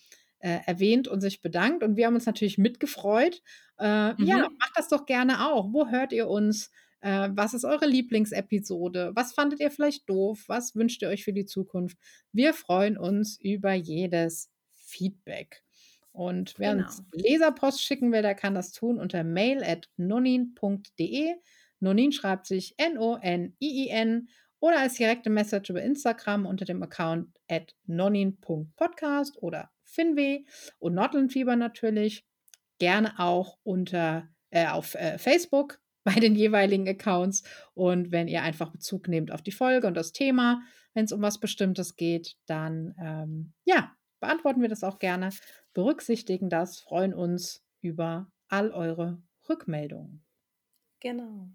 äh, 0.44 0.60
erwähnt 0.66 1.08
und 1.08 1.22
sich 1.22 1.42
bedankt. 1.42 1.84
Und 1.84 1.96
wir 1.96 2.06
haben 2.06 2.16
uns 2.16 2.26
natürlich 2.26 2.58
mitgefreut. 2.58 3.42
Äh, 3.80 4.14
mhm. 4.14 4.26
Ja, 4.26 4.38
macht 4.38 4.74
das 4.76 4.90
doch 4.90 5.06
gerne 5.06 5.50
auch. 5.50 5.72
Wo 5.72 5.88
hört 5.88 6.12
ihr 6.12 6.28
uns? 6.28 6.70
Äh, 7.04 7.32
was 7.34 7.54
ist 7.54 7.66
eure 7.66 7.86
Lieblingsepisode? 7.86 9.12
Was 9.14 9.34
fandet 9.34 9.60
ihr 9.60 9.70
vielleicht 9.70 10.10
doof? 10.10 10.46
Was 10.48 10.74
wünscht 10.74 11.02
ihr 11.02 11.10
euch 11.10 11.26
für 11.26 11.34
die 11.34 11.46
Zukunft? 11.46 11.98
Wir 12.32 12.54
freuen 12.54 12.98
uns 12.98 13.38
über 13.42 13.74
jedes 13.74 14.50
Feedback. 14.72 15.64
Und 16.14 16.58
wer 16.60 16.76
genau. 16.76 16.86
uns 16.86 17.04
Leserpost 17.12 17.82
schicken 17.82 18.14
will, 18.14 18.22
der 18.22 18.36
kann 18.36 18.56
das 18.56 18.72
tun 18.72 19.00
unter 19.00 19.26
mail 19.26 19.64
at 19.64 19.90
nonin.de. 19.98 21.34
Nonin 21.82 22.14
schreibt 22.14 22.48
sich 22.48 22.76
N-O-N-I-I-N 22.78 24.30
oder 24.60 24.80
als 24.80 24.94
direkte 24.94 25.30
Message 25.30 25.72
über 25.72 25.82
Instagram 25.82 26.46
unter 26.46 26.64
dem 26.64 26.82
Account 26.84 27.28
at 27.50 27.76
nonin.podcast 27.86 29.44
oder 29.44 29.72
Finweh 29.84 30.46
und 30.80 30.94
Nordlandfieber 30.94 31.58
natürlich. 31.58 32.26
Gerne 32.80 33.20
auch 33.20 33.58
unter 33.64 34.30
äh, 34.52 34.68
auf 34.68 34.96
äh, 34.96 35.18
Facebook 35.18 35.83
bei 36.16 36.20
den 36.20 36.36
jeweiligen 36.36 36.88
Accounts. 36.88 37.44
Und 37.74 38.12
wenn 38.12 38.28
ihr 38.28 38.42
einfach 38.42 38.72
Bezug 38.72 39.08
nehmt 39.08 39.32
auf 39.32 39.42
die 39.42 39.52
Folge 39.52 39.88
und 39.88 39.96
das 39.96 40.12
Thema, 40.12 40.62
wenn 40.94 41.06
es 41.06 41.12
um 41.12 41.22
was 41.22 41.40
Bestimmtes 41.40 41.96
geht, 41.96 42.36
dann 42.46 42.94
ähm, 43.00 43.54
ja, 43.66 43.92
beantworten 44.20 44.62
wir 44.62 44.70
das 44.70 44.84
auch 44.84 45.00
gerne 45.00 45.30
berücksichtigen 45.74 46.50
das, 46.50 46.80
freuen 46.80 47.14
uns 47.14 47.66
über 47.82 48.32
all 48.48 48.72
eure 48.72 49.22
Rückmeldungen. 49.50 50.24
Genau. 51.00 51.50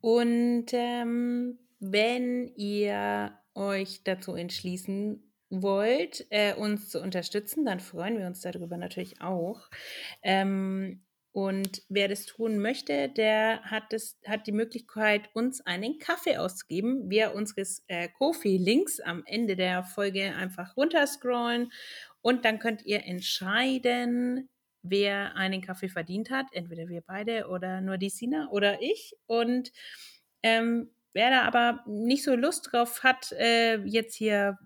Und 0.00 0.66
ähm, 0.72 1.58
wenn 1.80 2.48
ihr 2.56 3.38
euch 3.54 4.02
dazu 4.04 4.34
entschließen 4.34 5.32
wollt, 5.50 6.26
äh, 6.30 6.54
uns 6.54 6.88
zu 6.88 7.00
unterstützen, 7.00 7.64
dann 7.64 7.80
freuen 7.80 8.18
wir 8.18 8.26
uns 8.26 8.40
darüber 8.40 8.76
natürlich 8.76 9.20
auch. 9.20 9.68
Ähm, 10.22 11.04
und 11.34 11.82
wer 11.88 12.06
das 12.06 12.26
tun 12.26 12.58
möchte, 12.58 13.08
der 13.08 13.60
hat, 13.64 13.92
das, 13.92 14.16
hat 14.24 14.46
die 14.46 14.52
Möglichkeit, 14.52 15.30
uns 15.34 15.60
einen 15.66 15.98
Kaffee 15.98 16.36
auszugeben, 16.36 17.10
via 17.10 17.30
unseres 17.30 17.82
äh, 17.88 18.08
Kofi-Links 18.08 19.00
am 19.00 19.24
Ende 19.26 19.56
der 19.56 19.82
Folge 19.82 20.32
einfach 20.36 20.76
runterscrollen 20.76 21.72
und 22.22 22.44
dann 22.44 22.60
könnt 22.60 22.86
ihr 22.86 23.04
entscheiden, 23.04 24.48
wer 24.82 25.34
einen 25.34 25.60
Kaffee 25.60 25.88
verdient 25.88 26.30
hat. 26.30 26.46
Entweder 26.52 26.88
wir 26.88 27.00
beide 27.00 27.48
oder 27.48 27.80
nur 27.80 27.98
die 27.98 28.10
Sina 28.10 28.48
oder 28.52 28.80
ich. 28.80 29.16
Und 29.26 29.72
ähm, 30.44 30.92
wer 31.14 31.30
da 31.30 31.42
aber 31.42 31.82
nicht 31.88 32.22
so 32.22 32.36
Lust 32.36 32.68
drauf 32.70 33.02
hat, 33.02 33.32
äh, 33.32 33.78
jetzt 33.84 34.14
hier 34.14 34.56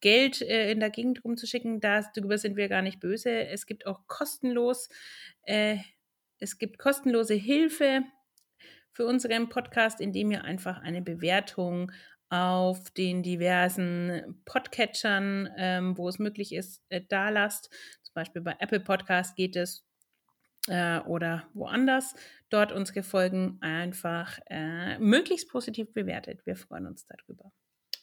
Geld 0.00 0.40
äh, 0.40 0.70
in 0.70 0.80
der 0.80 0.88
Gegend 0.88 1.22
rumzuschicken, 1.22 1.80
darüber 1.80 2.38
sind 2.38 2.56
wir 2.56 2.68
gar 2.70 2.80
nicht 2.80 2.98
böse. 2.98 3.46
Es 3.46 3.66
gibt 3.66 3.86
auch 3.86 4.06
kostenlos, 4.06 4.88
äh, 5.42 5.76
es 6.44 6.58
gibt 6.58 6.78
kostenlose 6.78 7.32
Hilfe 7.32 8.02
für 8.92 9.06
unseren 9.06 9.48
Podcast, 9.48 9.98
indem 9.98 10.30
ihr 10.30 10.44
einfach 10.44 10.82
eine 10.82 11.00
Bewertung 11.00 11.90
auf 12.28 12.90
den 12.90 13.22
diversen 13.22 14.42
Podcatchern, 14.44 15.48
ähm, 15.56 15.96
wo 15.96 16.06
es 16.06 16.18
möglich 16.18 16.54
ist, 16.54 16.82
äh, 16.90 17.00
da 17.08 17.30
lasst. 17.30 17.70
Zum 18.02 18.12
Beispiel 18.12 18.42
bei 18.42 18.56
Apple 18.58 18.80
Podcast 18.80 19.36
geht 19.36 19.56
es 19.56 19.86
äh, 20.68 20.98
oder 21.00 21.48
woanders. 21.54 22.14
Dort 22.50 22.72
unsere 22.72 23.02
Folgen 23.02 23.56
einfach 23.62 24.38
äh, 24.50 24.98
möglichst 24.98 25.48
positiv 25.48 25.94
bewertet. 25.94 26.44
Wir 26.44 26.56
freuen 26.56 26.86
uns 26.86 27.06
darüber. 27.06 27.52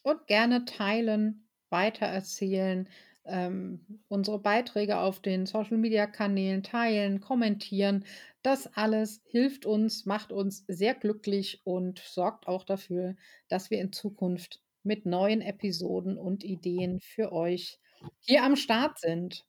Und 0.02 0.26
gerne 0.26 0.66
teilen, 0.66 1.48
weitererzählen, 1.70 2.90
ähm, 3.26 4.02
unsere 4.08 4.40
Beiträge 4.40 4.98
auf 4.98 5.20
den 5.20 5.46
Social-Media-Kanälen 5.46 6.64
teilen, 6.64 7.22
kommentieren. 7.22 8.06
Das 8.42 8.68
alles 8.76 9.22
hilft 9.26 9.66
uns, 9.66 10.06
macht 10.06 10.32
uns 10.32 10.66
sehr 10.68 10.96
glücklich 10.96 11.62
und 11.64 12.00
sorgt 12.00 12.48
auch 12.48 12.64
dafür, 12.64 13.16
dass 13.48 13.70
wir 13.70 13.80
in 13.80 13.94
Zukunft 13.94 14.62
mit 14.84 15.06
neuen 15.06 15.42
Episoden 15.42 16.18
und 16.18 16.44
Ideen 16.44 17.00
für 17.00 17.32
euch 17.32 17.80
hier 18.20 18.44
am 18.44 18.56
Start 18.56 19.00
sind. 19.00 19.46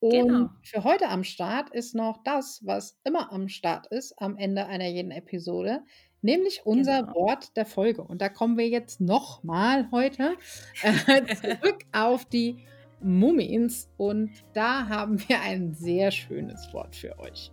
Und 0.00 0.28
genau. 0.28 0.50
für 0.62 0.84
heute 0.84 1.08
am 1.08 1.24
Start 1.24 1.70
ist 1.70 1.94
noch 1.94 2.22
das, 2.24 2.60
was 2.64 2.98
immer 3.04 3.32
am 3.32 3.48
Start 3.48 3.86
ist 3.86 4.14
am 4.20 4.36
Ende 4.36 4.66
einer 4.66 4.88
jeden 4.88 5.10
Episode, 5.10 5.82
nämlich 6.20 6.66
unser 6.66 7.02
genau. 7.02 7.14
Wort 7.14 7.56
der 7.56 7.64
Folge. 7.66 8.02
Und 8.02 8.20
da 8.20 8.28
kommen 8.28 8.58
wir 8.58 8.68
jetzt 8.68 9.00
nochmal 9.00 9.90
heute 9.90 10.36
äh, 10.82 10.92
zurück 11.36 11.84
auf 11.92 12.26
die 12.26 12.66
Mumins 13.04 13.88
und 13.96 14.30
da 14.54 14.88
haben 14.88 15.20
wir 15.28 15.40
ein 15.40 15.74
sehr 15.74 16.10
schönes 16.10 16.72
Wort 16.72 16.96
für 16.96 17.18
euch. 17.18 17.52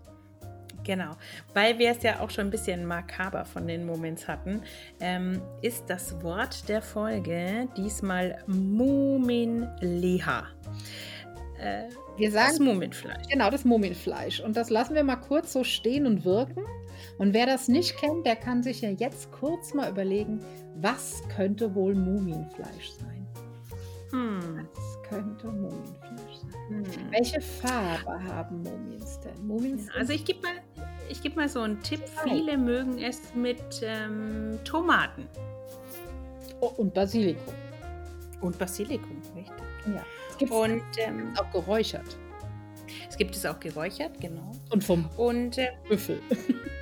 Genau, 0.83 1.11
weil 1.53 1.77
wir 1.77 1.91
es 1.91 2.01
ja 2.01 2.21
auch 2.21 2.31
schon 2.31 2.47
ein 2.47 2.51
bisschen 2.51 2.85
makaber 2.85 3.45
von 3.45 3.67
den 3.67 3.85
Mumins 3.85 4.27
hatten, 4.27 4.63
ähm, 4.99 5.39
ist 5.61 5.83
das 5.87 6.23
Wort 6.23 6.67
der 6.69 6.81
Folge 6.81 7.67
diesmal 7.77 8.39
Muminleha. 8.47 10.47
Äh, 11.59 11.83
wir 12.17 12.31
sagen 12.31 12.49
das 12.49 12.59
Muminfleisch. 12.59 13.27
Genau, 13.29 13.49
das 13.49 13.63
Muminfleisch. 13.63 14.39
Und 14.39 14.57
das 14.57 14.69
lassen 14.69 14.95
wir 14.95 15.03
mal 15.03 15.17
kurz 15.17 15.53
so 15.53 15.63
stehen 15.63 16.07
und 16.07 16.25
wirken. 16.25 16.63
Und 17.17 17.33
wer 17.33 17.45
das 17.45 17.67
nicht 17.67 17.97
kennt, 17.97 18.25
der 18.25 18.35
kann 18.35 18.63
sich 18.63 18.81
ja 18.81 18.89
jetzt 18.89 19.31
kurz 19.31 19.73
mal 19.73 19.89
überlegen, 19.89 20.39
was 20.75 21.21
könnte 21.35 21.73
wohl 21.75 21.95
Muminfleisch 21.95 22.91
sein? 22.99 23.27
Hm. 24.11 24.67
Könnte 25.11 25.47
Muminfleisch 25.47 26.37
sein? 26.41 26.53
Hm. 26.69 27.11
Welche 27.11 27.41
Farbe 27.41 28.23
haben 28.23 28.63
Mumins 28.63 29.19
denn? 29.19 29.45
Mumins 29.45 29.89
also 29.93 30.13
ich 30.13 30.23
gebe 30.23 30.39
mal, 30.41 30.53
geb 31.21 31.35
mal 31.35 31.49
so 31.49 31.59
einen 31.59 31.81
Tipp. 31.81 31.99
Viele 32.23 32.57
mögen 32.57 32.97
es 32.97 33.35
mit 33.35 33.81
ähm, 33.83 34.57
Tomaten. 34.63 35.27
Oh, 36.61 36.71
und 36.77 36.93
Basilikum. 36.93 37.53
Und 38.39 38.57
Basilikum, 38.57 39.17
richtig. 39.35 39.53
Ja. 39.93 40.05
Gibt's 40.37 40.55
und 40.55 40.81
ähm, 40.97 41.33
auch 41.37 41.51
geräuchert. 41.51 42.17
Es 43.09 43.17
gibt 43.17 43.35
es 43.35 43.45
auch 43.45 43.59
geräuchert, 43.59 44.19
genau. 44.21 44.53
Und 44.69 44.81
vom 44.81 45.09
und, 45.17 45.57
äh, 45.57 45.71
Büffel. 45.89 46.21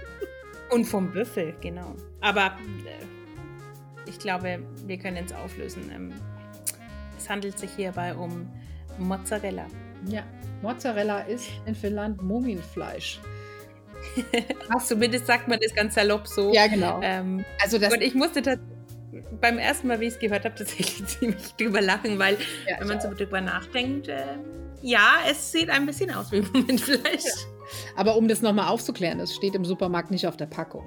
und 0.70 0.86
vom 0.86 1.12
Büffel, 1.12 1.56
genau. 1.62 1.96
Aber 2.22 2.58
äh, 2.86 4.08
ich 4.08 4.20
glaube, 4.20 4.62
wir 4.86 4.98
können 5.00 5.26
es 5.26 5.34
auflösen. 5.34 5.90
Ähm, 5.92 6.14
es 7.20 7.30
handelt 7.30 7.60
sich 7.60 7.70
hierbei 7.76 8.16
um 8.16 8.50
Mozzarella. 8.98 9.66
Ja, 10.08 10.24
Mozzarella 10.62 11.22
ist 11.22 11.48
in 11.66 11.76
Finnland 11.76 12.22
Mumienfleisch. 12.22 13.20
Zumindest 14.86 15.28
sagt 15.28 15.48
man 15.48 15.60
das 15.62 15.74
ganz 15.76 15.96
salopp 15.96 16.28
so. 16.28 16.54
Ja, 16.54 16.68
genau. 16.68 17.00
Ähm, 17.04 17.44
also 17.62 17.78
das 17.78 17.94
und 17.94 18.02
ich 18.02 18.16
musste 18.16 18.42
tatsächlich 18.42 18.80
beim 19.42 19.58
ersten 19.58 19.88
Mal, 19.88 20.00
wie 20.00 20.06
ich 20.06 20.14
es 20.14 20.20
gehört 20.20 20.46
habe, 20.46 20.56
tatsächlich 20.56 21.06
ziemlich 21.20 21.54
drüber 21.56 21.82
lachen, 21.82 22.20
weil 22.20 22.38
ja, 22.68 22.80
wenn 22.80 22.88
man 22.88 23.02
so 23.02 23.14
drüber 23.14 23.42
nachdenkt, 23.42 24.08
äh, 24.08 24.38
ja, 24.82 25.18
es 25.30 25.52
sieht 25.52 25.70
ein 25.70 25.86
bisschen 25.86 26.12
aus 26.14 26.32
wie 26.32 26.42
Mumienfleisch. 26.54 27.26
Ja. 27.26 27.32
Aber 27.96 28.16
um 28.16 28.28
das 28.28 28.42
nochmal 28.42 28.68
aufzuklären, 28.68 29.20
es 29.20 29.36
steht 29.36 29.56
im 29.56 29.66
Supermarkt 29.66 30.12
nicht 30.12 30.26
auf 30.26 30.38
der 30.38 30.48
Packung. 30.48 30.86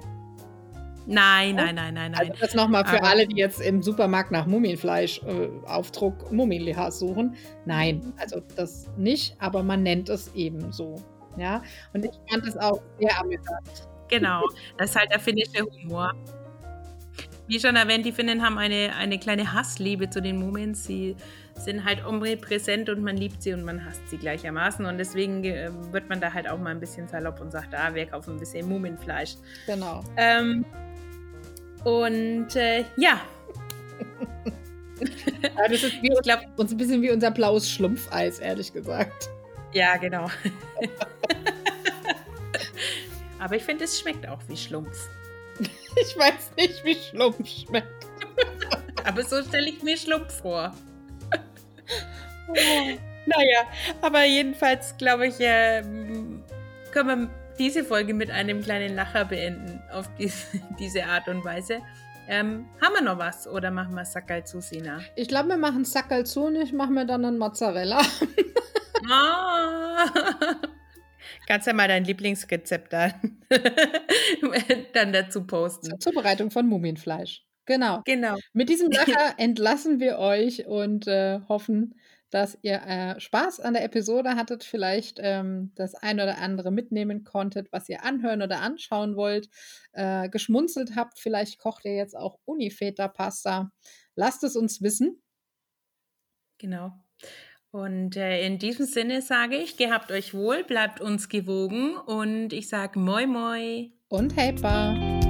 Nein, 1.05 1.55
nein, 1.55 1.75
nein, 1.75 1.93
nein, 1.93 2.11
nein. 2.11 2.15
Also 2.15 2.33
das 2.39 2.53
nochmal 2.53 2.85
für 2.85 2.97
Aber 2.97 3.09
alle, 3.09 3.27
die 3.27 3.35
jetzt 3.35 3.61
im 3.61 3.81
Supermarkt 3.81 4.31
nach 4.31 4.45
Mumienfleisch 4.45 5.21
äh, 5.23 5.49
Aufdruck 5.65 6.31
Mumienleha 6.31 6.91
suchen. 6.91 7.35
Nein, 7.65 8.13
also 8.17 8.41
das 8.55 8.89
nicht, 8.97 9.35
aber 9.39 9.63
man 9.63 9.83
nennt 9.83 10.09
es 10.09 10.33
eben 10.33 10.71
so. 10.71 10.95
Ja, 11.37 11.61
und 11.93 12.05
ich 12.05 12.11
fand 12.29 12.47
es 12.47 12.55
auch 12.57 12.81
sehr 12.99 13.19
amüsant. 13.19 13.89
Genau, 14.07 14.43
das 14.77 14.91
ist 14.91 14.95
halt 14.95 15.11
der 15.11 15.19
finnische 15.19 15.63
Humor. 15.63 16.13
Wie 17.47 17.59
schon 17.59 17.75
erwähnt, 17.75 18.05
die 18.05 18.13
Finnen 18.13 18.41
haben 18.41 18.57
eine, 18.57 18.95
eine 18.95 19.19
kleine 19.19 19.53
Hassliebe 19.53 20.09
zu 20.09 20.21
den 20.21 20.37
Mumins. 20.37 20.85
Sie 20.85 21.15
sind 21.55 21.83
halt 21.83 22.05
omnipräsent 22.05 22.89
und 22.89 23.03
man 23.03 23.17
liebt 23.17 23.43
sie 23.43 23.53
und 23.53 23.63
man 23.63 23.85
hasst 23.85 24.07
sie 24.09 24.17
gleichermaßen. 24.17 24.85
Und 24.85 24.97
deswegen 24.97 25.43
äh, 25.43 25.69
wird 25.91 26.07
man 26.07 26.21
da 26.21 26.33
halt 26.33 26.49
auch 26.49 26.57
mal 26.57 26.69
ein 26.69 26.79
bisschen 26.79 27.07
salopp 27.09 27.41
und 27.41 27.51
sagt, 27.51 27.75
ah, 27.75 27.93
wir 27.93 28.05
kaufen 28.05 28.35
ein 28.35 28.39
bisschen 28.39 28.67
Mumienfleisch. 28.69 29.35
Genau. 29.67 30.03
Ähm, 30.15 30.65
und 31.83 32.55
äh, 32.55 32.85
ja. 32.97 33.21
ja. 35.41 35.67
Das 35.69 35.83
ist 35.83 36.01
wie, 36.01 36.11
ich 36.11 36.21
glaube, 36.21 36.43
uns 36.57 36.71
ein 36.71 36.77
bisschen 36.77 37.01
wie 37.01 37.11
unser 37.11 37.31
blaues 37.31 37.69
Schlumpfeis, 37.69 38.39
ehrlich 38.39 38.71
gesagt. 38.71 39.29
Ja, 39.73 39.97
genau. 39.97 40.29
Aber 43.39 43.55
ich 43.55 43.63
finde, 43.63 43.83
es 43.83 43.99
schmeckt 43.99 44.27
auch 44.27 44.39
wie 44.47 44.57
Schlumpf. 44.57 45.09
Ich 45.95 46.17
weiß 46.17 46.53
nicht, 46.57 46.83
wie 46.83 46.95
Schlumpf 46.95 47.47
schmeckt. 47.47 48.07
aber 49.03 49.23
so 49.23 49.43
stelle 49.43 49.69
ich 49.69 49.83
mir 49.83 49.95
Schlumpf 49.95 50.41
vor. 50.41 50.73
Oh. 52.49 52.55
Naja, 53.27 53.67
aber 54.01 54.23
jedenfalls 54.23 54.97
glaube 54.97 55.27
ich, 55.27 55.39
äh, 55.39 55.83
können 56.91 57.07
wir 57.07 57.29
diese 57.59 57.83
Folge 57.83 58.15
mit 58.15 58.31
einem 58.31 58.63
kleinen 58.63 58.95
Lacher 58.95 59.25
beenden 59.25 59.72
auf 59.93 60.09
diese, 60.15 60.59
diese 60.79 61.05
Art 61.05 61.27
und 61.27 61.43
Weise. 61.43 61.81
Ähm, 62.27 62.67
haben 62.81 62.93
wir 62.93 63.01
noch 63.01 63.17
was 63.17 63.47
oder 63.47 63.69
machen 63.69 63.95
wir 63.95 64.05
Sackerl 64.05 64.45
zu, 64.45 64.61
Sina? 64.61 65.01
Ich 65.15 65.27
glaube, 65.27 65.49
wir 65.49 65.57
machen 65.57 65.83
Sackerl 65.83 66.25
zu 66.25 66.45
und 66.45 66.55
ich 66.55 66.71
mache 66.71 66.91
mir 66.91 67.05
dann 67.05 67.25
einen 67.25 67.37
Mozzarella. 67.37 68.01
ah. 69.11 70.05
Kannst 71.47 71.67
ja 71.67 71.73
mal 71.73 71.89
dein 71.89 72.05
Lieblingsrezept 72.05 72.93
dann, 72.93 73.41
dann 74.93 75.11
dazu 75.11 75.45
posten. 75.45 75.89
Zur 75.89 75.99
Zubereitung 75.99 76.51
von 76.51 76.67
Mumienfleisch. 76.67 77.43
Genau. 77.65 78.01
Genau. 78.05 78.37
Mit 78.53 78.69
diesem 78.69 78.91
Lacher 78.91 79.35
entlassen 79.37 79.99
wir 79.99 80.19
euch 80.19 80.65
und 80.65 81.07
äh, 81.07 81.39
hoffen, 81.47 81.95
dass 82.33 82.57
ihr 82.63 82.81
äh, 82.81 83.19
Spaß 83.19 83.59
an 83.59 83.75
der 83.75 83.83
Episode 83.83 84.35
hattet, 84.35 84.63
vielleicht 84.63 85.19
ähm, 85.21 85.71
das 85.75 85.93
ein 85.93 86.19
oder 86.19 86.39
andere 86.39 86.71
mitnehmen 86.71 87.23
konntet, 87.23 87.71
was 87.71 87.87
ihr 87.89 88.03
anhören 88.03 88.41
oder 88.41 88.61
anschauen 88.61 89.15
wollt, 89.15 89.49
äh, 89.91 90.29
geschmunzelt 90.29 90.95
habt, 90.95 91.19
vielleicht 91.19 91.59
kocht 91.59 91.85
ihr 91.85 91.95
jetzt 91.95 92.17
auch 92.17 92.39
Unifeta-Pasta. 92.45 93.71
Lasst 94.15 94.43
es 94.43 94.55
uns 94.55 94.81
wissen. 94.81 95.21
Genau. 96.57 96.91
Und 97.69 98.17
äh, 98.17 98.45
in 98.45 98.57
diesem 98.57 98.85
Sinne 98.87 99.21
sage 99.21 99.57
ich, 99.57 99.77
gehabt 99.77 100.11
euch 100.11 100.33
wohl, 100.33 100.63
bleibt 100.63 101.01
uns 101.01 101.29
gewogen 101.29 101.97
und 101.97 102.51
ich 102.51 102.67
sage 102.67 102.99
Moi 102.99 103.27
Moi. 103.27 103.91
Und 104.09 104.35
Helper. 104.35 105.22